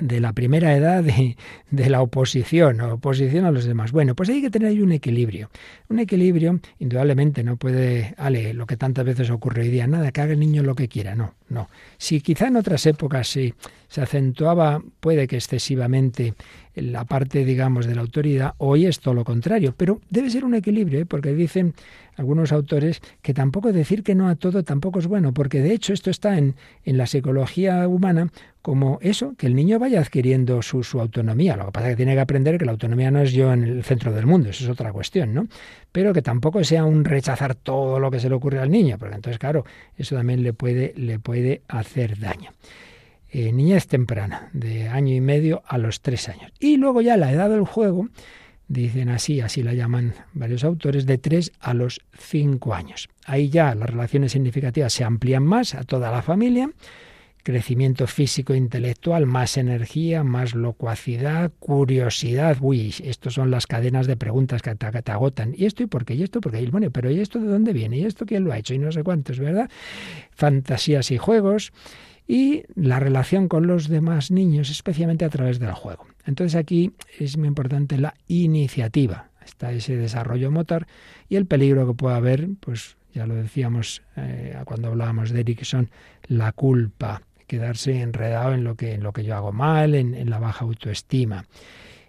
[0.00, 1.36] de la primera edad de,
[1.70, 3.92] de, la oposición, oposición a los demás.
[3.92, 5.50] Bueno, pues hay que tener ahí un equilibrio.
[5.88, 10.20] Un equilibrio, indudablemente, no puede, ale, lo que tantas veces ocurre hoy día, nada, que
[10.20, 11.68] haga el niño lo que quiera, no, no.
[11.98, 13.54] Si quizá en otras épocas sí
[13.94, 16.34] se acentuaba, puede que excesivamente,
[16.74, 20.56] la parte, digamos, de la autoridad, hoy es todo lo contrario, pero debe ser un
[20.56, 21.06] equilibrio, ¿eh?
[21.06, 21.74] porque dicen
[22.16, 25.92] algunos autores que tampoco decir que no a todo tampoco es bueno, porque de hecho
[25.92, 28.32] esto está en, en la psicología humana
[28.62, 31.56] como eso, que el niño vaya adquiriendo su, su, autonomía.
[31.56, 33.62] Lo que pasa es que tiene que aprender que la autonomía no es yo en
[33.62, 35.46] el centro del mundo, eso es otra cuestión, ¿no?
[35.92, 39.14] Pero que tampoco sea un rechazar todo lo que se le ocurre al niño, porque
[39.14, 39.64] entonces, claro,
[39.96, 42.50] eso también le puede, le puede hacer daño.
[43.36, 46.52] Eh, niñez temprana, de año y medio a los tres años.
[46.60, 48.08] Y luego ya la edad del juego,
[48.68, 53.08] dicen así, así la llaman varios autores, de 3 a los 5 años.
[53.24, 56.70] Ahí ya las relaciones significativas se amplían más a toda la familia,
[57.42, 62.58] crecimiento físico e intelectual, más energía, más locuacidad, curiosidad.
[62.60, 65.54] Uy, estos son las cadenas de preguntas que te, que te agotan.
[65.56, 66.14] ¿Y esto y por qué?
[66.14, 66.64] ¿Y esto por qué?
[66.66, 67.98] bueno, pero ¿y esto de dónde viene?
[67.98, 68.74] ¿Y esto quién lo ha hecho?
[68.74, 69.68] Y no sé cuántos, ¿verdad?
[70.30, 71.72] Fantasías y juegos
[72.26, 76.06] y la relación con los demás niños, especialmente a través del juego.
[76.26, 80.86] Entonces aquí es muy importante la iniciativa, está ese desarrollo motor
[81.28, 85.90] y el peligro que puede haber, pues ya lo decíamos eh, cuando hablábamos de Erickson,
[86.26, 90.30] la culpa, quedarse enredado en lo que, en lo que yo hago mal, en, en
[90.30, 91.44] la baja autoestima.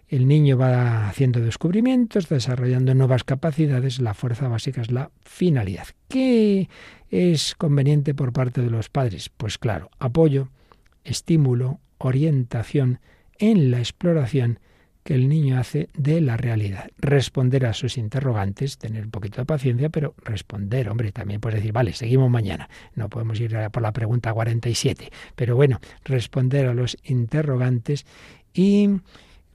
[0.07, 5.87] El niño va haciendo descubrimientos, desarrollando nuevas capacidades, la fuerza básica es la finalidad.
[6.07, 6.69] ¿Qué
[7.09, 9.29] es conveniente por parte de los padres?
[9.29, 10.49] Pues claro, apoyo,
[11.03, 12.99] estímulo, orientación
[13.37, 14.59] en la exploración
[15.05, 16.89] que el niño hace de la realidad.
[16.97, 21.73] Responder a sus interrogantes, tener un poquito de paciencia, pero responder, hombre, también puedes decir,
[21.73, 22.69] vale, seguimos mañana.
[22.95, 28.07] No podemos ir por la pregunta 47, pero bueno, responder a los interrogantes
[28.51, 28.89] y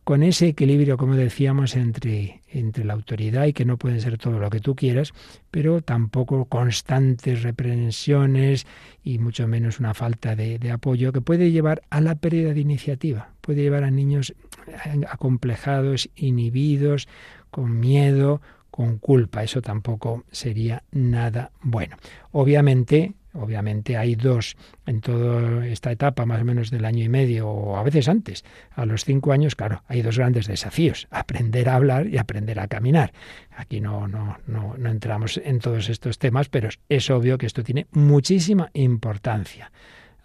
[0.04, 4.38] con ese equilibrio, como decíamos, entre, entre la autoridad y que no puede ser todo
[4.38, 5.12] lo que tú quieras,
[5.50, 8.66] pero tampoco constantes reprensiones
[9.04, 12.60] y mucho menos una falta de, de apoyo que puede llevar a la pérdida de
[12.60, 14.34] iniciativa, puede llevar a niños
[15.08, 17.08] acomplejados, inhibidos,
[17.50, 18.40] con miedo,
[18.70, 19.42] con culpa.
[19.42, 21.96] Eso tampoco sería nada bueno.
[22.32, 24.56] Obviamente, Obviamente hay dos
[24.86, 28.44] en toda esta etapa, más o menos del año y medio, o a veces antes,
[28.72, 32.66] a los cinco años, claro, hay dos grandes desafíos, aprender a hablar y aprender a
[32.66, 33.12] caminar.
[33.56, 37.62] Aquí no, no, no, no entramos en todos estos temas, pero es obvio que esto
[37.62, 39.70] tiene muchísima importancia.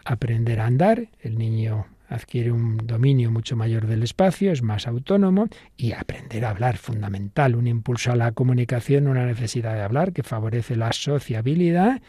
[0.03, 5.47] Aprender a andar, el niño adquiere un dominio mucho mayor del espacio, es más autónomo
[5.78, 10.24] y aprender a hablar, fundamental, un impulso a la comunicación, una necesidad de hablar que
[10.24, 12.01] favorece la sociabilidad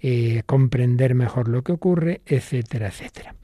[0.00, 3.34] eh, comprender mejor lo que ocurre, etcétera, etcétera.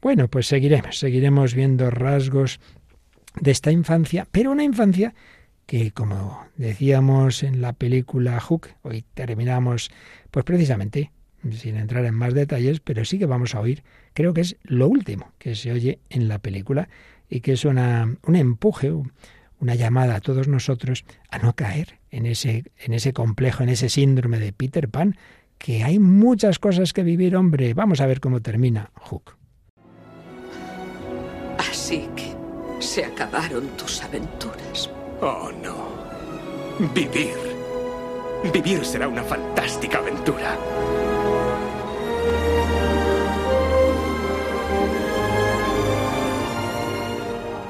[0.00, 2.60] Bueno, pues seguiremos, seguiremos viendo rasgos
[3.40, 5.14] de esta infancia, pero una infancia
[5.66, 9.90] que, como decíamos en la película Hook, hoy terminamos,
[10.30, 11.10] pues precisamente,
[11.50, 13.82] sin entrar en más detalles, pero sí que vamos a oír,
[14.14, 16.88] creo que es lo último que se oye en la película
[17.28, 18.92] y que es una, un empuje,
[19.58, 23.88] una llamada a todos nosotros a no caer en ese, en ese complejo, en ese
[23.88, 25.16] síndrome de Peter Pan,
[25.58, 27.74] que hay muchas cosas que vivir, hombre.
[27.74, 29.36] Vamos a ver cómo termina Hook.
[31.58, 32.34] Así que
[32.80, 34.90] se acabaron tus aventuras.
[35.20, 36.86] Oh, no.
[36.94, 37.34] Vivir.
[38.52, 40.56] Vivir será una fantástica aventura.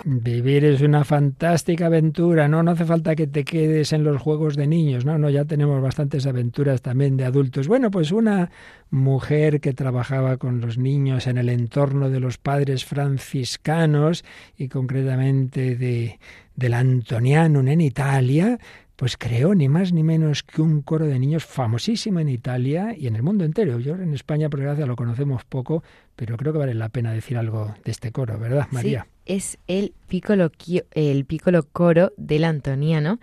[0.09, 2.63] Vivir es una fantástica aventura, ¿no?
[2.63, 5.83] No hace falta que te quedes en los juegos de niños, no, no, ya tenemos
[5.83, 7.67] bastantes aventuras también de adultos.
[7.67, 8.53] Bueno, pues una
[8.91, 14.25] mujer que trabajaba con los niños en el entorno de los padres franciscanos
[14.57, 16.21] y concretamente de,
[16.55, 18.61] del Antoniano en Italia,
[18.95, 23.09] pues creó ni más ni menos que un coro de niños famosísimo en Italia y
[23.09, 23.81] en el mundo entero.
[23.81, 25.83] Yo en España, por desgracia, lo conocemos poco,
[26.15, 29.09] pero creo que vale la pena decir algo de este coro, ¿verdad, María?
[29.11, 30.51] Sí, es el Piccolo,
[30.93, 33.21] el Piccolo Coro del Antoniano,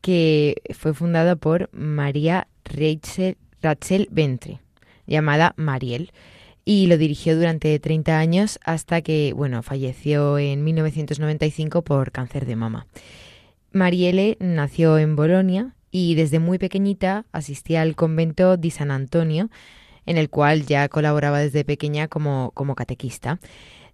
[0.00, 4.60] que fue fundado por María Rachel, Rachel Ventre,
[5.06, 6.12] llamada Mariel
[6.68, 12.56] y lo dirigió durante 30 años hasta que, bueno, falleció en 1995 por cáncer de
[12.56, 12.88] mama.
[13.72, 19.48] Marielle nació en Bolonia y desde muy pequeñita asistía al convento di San Antonio,
[20.06, 23.38] en el cual ya colaboraba desde pequeña como, como catequista.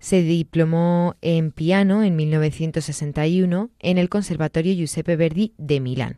[0.02, 6.16] Se diplomó en piano en 1961 en el Conservatorio Giuseppe Verdi de Milán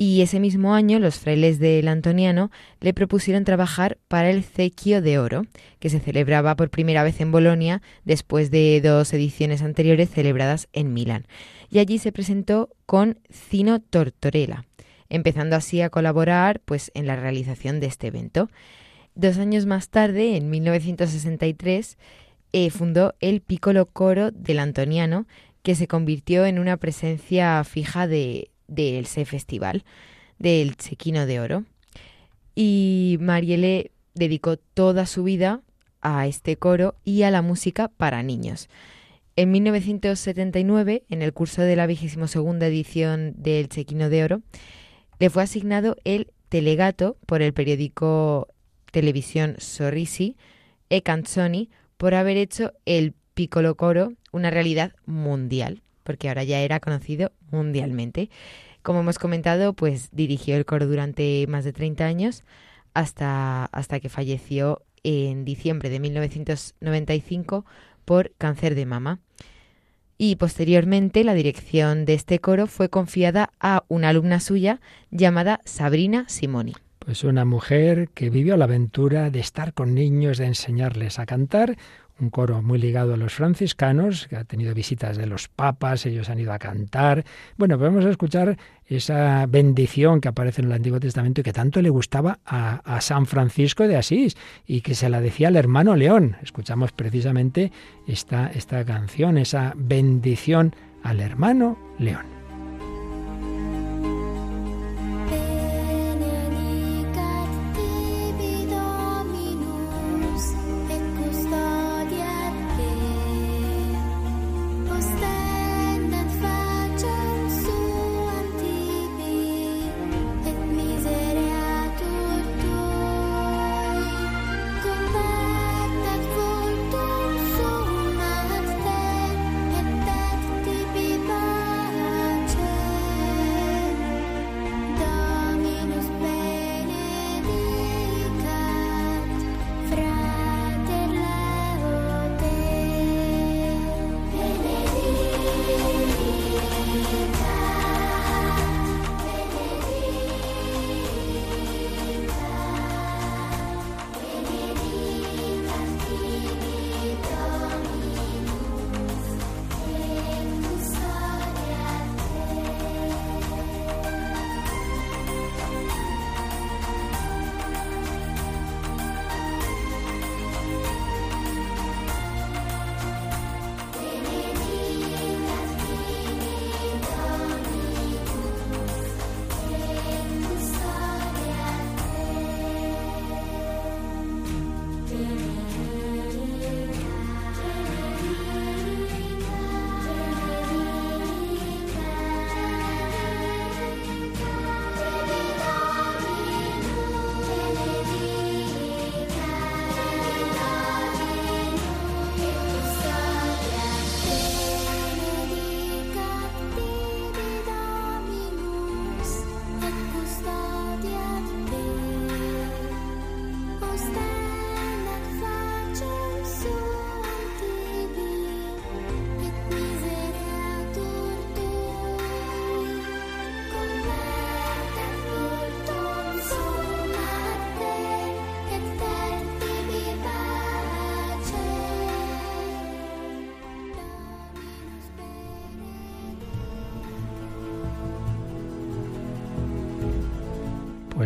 [0.00, 5.18] y ese mismo año los frailes del Antoniano le propusieron trabajar para el Cequio de
[5.18, 5.42] Oro,
[5.80, 10.94] que se celebraba por primera vez en Bolonia después de dos ediciones anteriores celebradas en
[10.94, 11.26] Milán.
[11.68, 14.64] Y allí se presentó con Cino Tortorella,
[15.08, 18.48] empezando así a colaborar pues, en la realización de este evento.
[19.16, 21.98] Dos años más tarde, en 1963,
[22.52, 25.26] eh, fundó el Piccolo Coro del Antoniano,
[25.62, 29.84] que se convirtió en una presencia fija de, del ese festival
[30.38, 31.64] del Chequino de Oro.
[32.54, 35.62] Y Marielle dedicó toda su vida
[36.00, 38.68] a este coro y a la música para niños.
[39.36, 44.42] En 1979, en el curso de la vigésimo segunda edición del Chequino de Oro,
[45.18, 48.48] le fue asignado el telegato por el periódico
[48.90, 50.36] Televisión Sorrisi
[50.90, 56.80] e Canzoni por haber hecho el piccolo coro una realidad mundial porque ahora ya era
[56.80, 58.30] conocido mundialmente.
[58.80, 62.44] Como hemos comentado, pues dirigió el coro durante más de 30 años
[62.94, 67.66] hasta, hasta que falleció en diciembre de 1995
[68.06, 69.20] por cáncer de mama.
[70.16, 74.80] Y posteriormente la dirección de este coro fue confiada a una alumna suya
[75.10, 76.72] llamada Sabrina Simoni.
[77.08, 81.78] Pues una mujer que vivió la aventura de estar con niños, de enseñarles a cantar,
[82.20, 86.28] un coro muy ligado a los franciscanos, que ha tenido visitas de los papas, ellos
[86.28, 87.24] han ido a cantar.
[87.56, 91.88] Bueno, podemos escuchar esa bendición que aparece en el Antiguo Testamento y que tanto le
[91.88, 94.36] gustaba a, a, San Francisco de Asís
[94.66, 96.36] y que se la decía al hermano León.
[96.42, 97.72] Escuchamos precisamente
[98.06, 102.37] esta, esta canción, esa bendición al hermano León.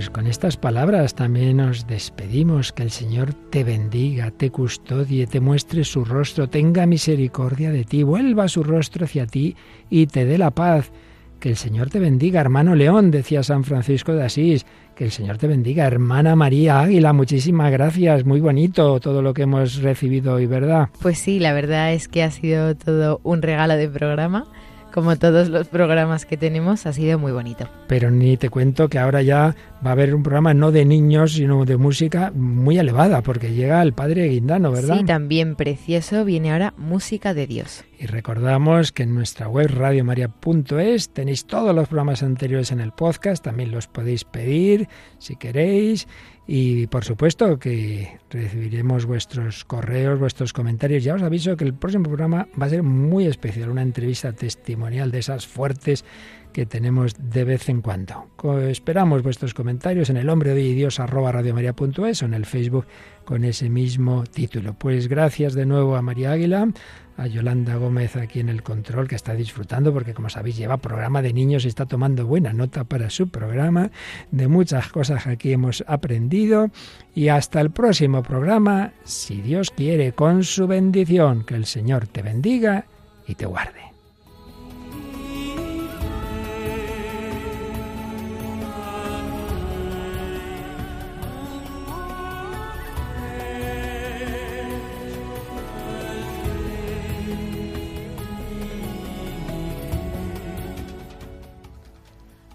[0.02, 2.72] Pues con estas palabras también nos despedimos.
[2.72, 8.02] Que el Señor te bendiga, te custodie, te muestre su rostro, tenga misericordia de ti,
[8.02, 9.54] vuelva su rostro hacia ti
[9.90, 10.90] y te dé la paz.
[11.38, 14.66] Que el Señor te bendiga, hermano León, decía San Francisco de Asís.
[14.96, 17.12] Que el Señor te bendiga, hermana María Águila.
[17.12, 18.24] Muchísimas gracias.
[18.24, 20.88] Muy bonito todo lo que hemos recibido hoy, ¿verdad?
[21.00, 24.48] Pues sí, la verdad es que ha sido todo un regalo de programa
[24.92, 27.68] como todos los programas que tenemos, ha sido muy bonito.
[27.88, 31.32] Pero ni te cuento que ahora ya va a haber un programa no de niños,
[31.32, 34.98] sino de música muy elevada, porque llega el padre Guindano, ¿verdad?
[34.98, 37.84] Sí, también precioso, viene ahora Música de Dios.
[37.98, 43.44] Y recordamos que en nuestra web radiomaria.es tenéis todos los programas anteriores en el podcast,
[43.44, 44.88] también los podéis pedir
[45.18, 46.08] si queréis.
[46.46, 51.04] Y por supuesto que recibiremos vuestros correos, vuestros comentarios.
[51.04, 55.10] Ya os aviso que el próximo programa va a ser muy especial, una entrevista testimonial
[55.12, 56.04] de esas fuertes
[56.52, 58.26] que tenemos de vez en cuando.
[58.68, 62.86] Esperamos vuestros comentarios en el hombre de Dios arroba o en el Facebook
[63.24, 64.74] con ese mismo título.
[64.74, 66.68] Pues gracias de nuevo a María Águila,
[67.16, 71.22] a Yolanda Gómez aquí en el control, que está disfrutando porque como sabéis lleva programa
[71.22, 73.90] de niños y está tomando buena nota para su programa.
[74.30, 76.70] De muchas cosas aquí hemos aprendido
[77.14, 82.22] y hasta el próximo programa, si Dios quiere, con su bendición, que el Señor te
[82.22, 82.86] bendiga
[83.26, 83.91] y te guarde.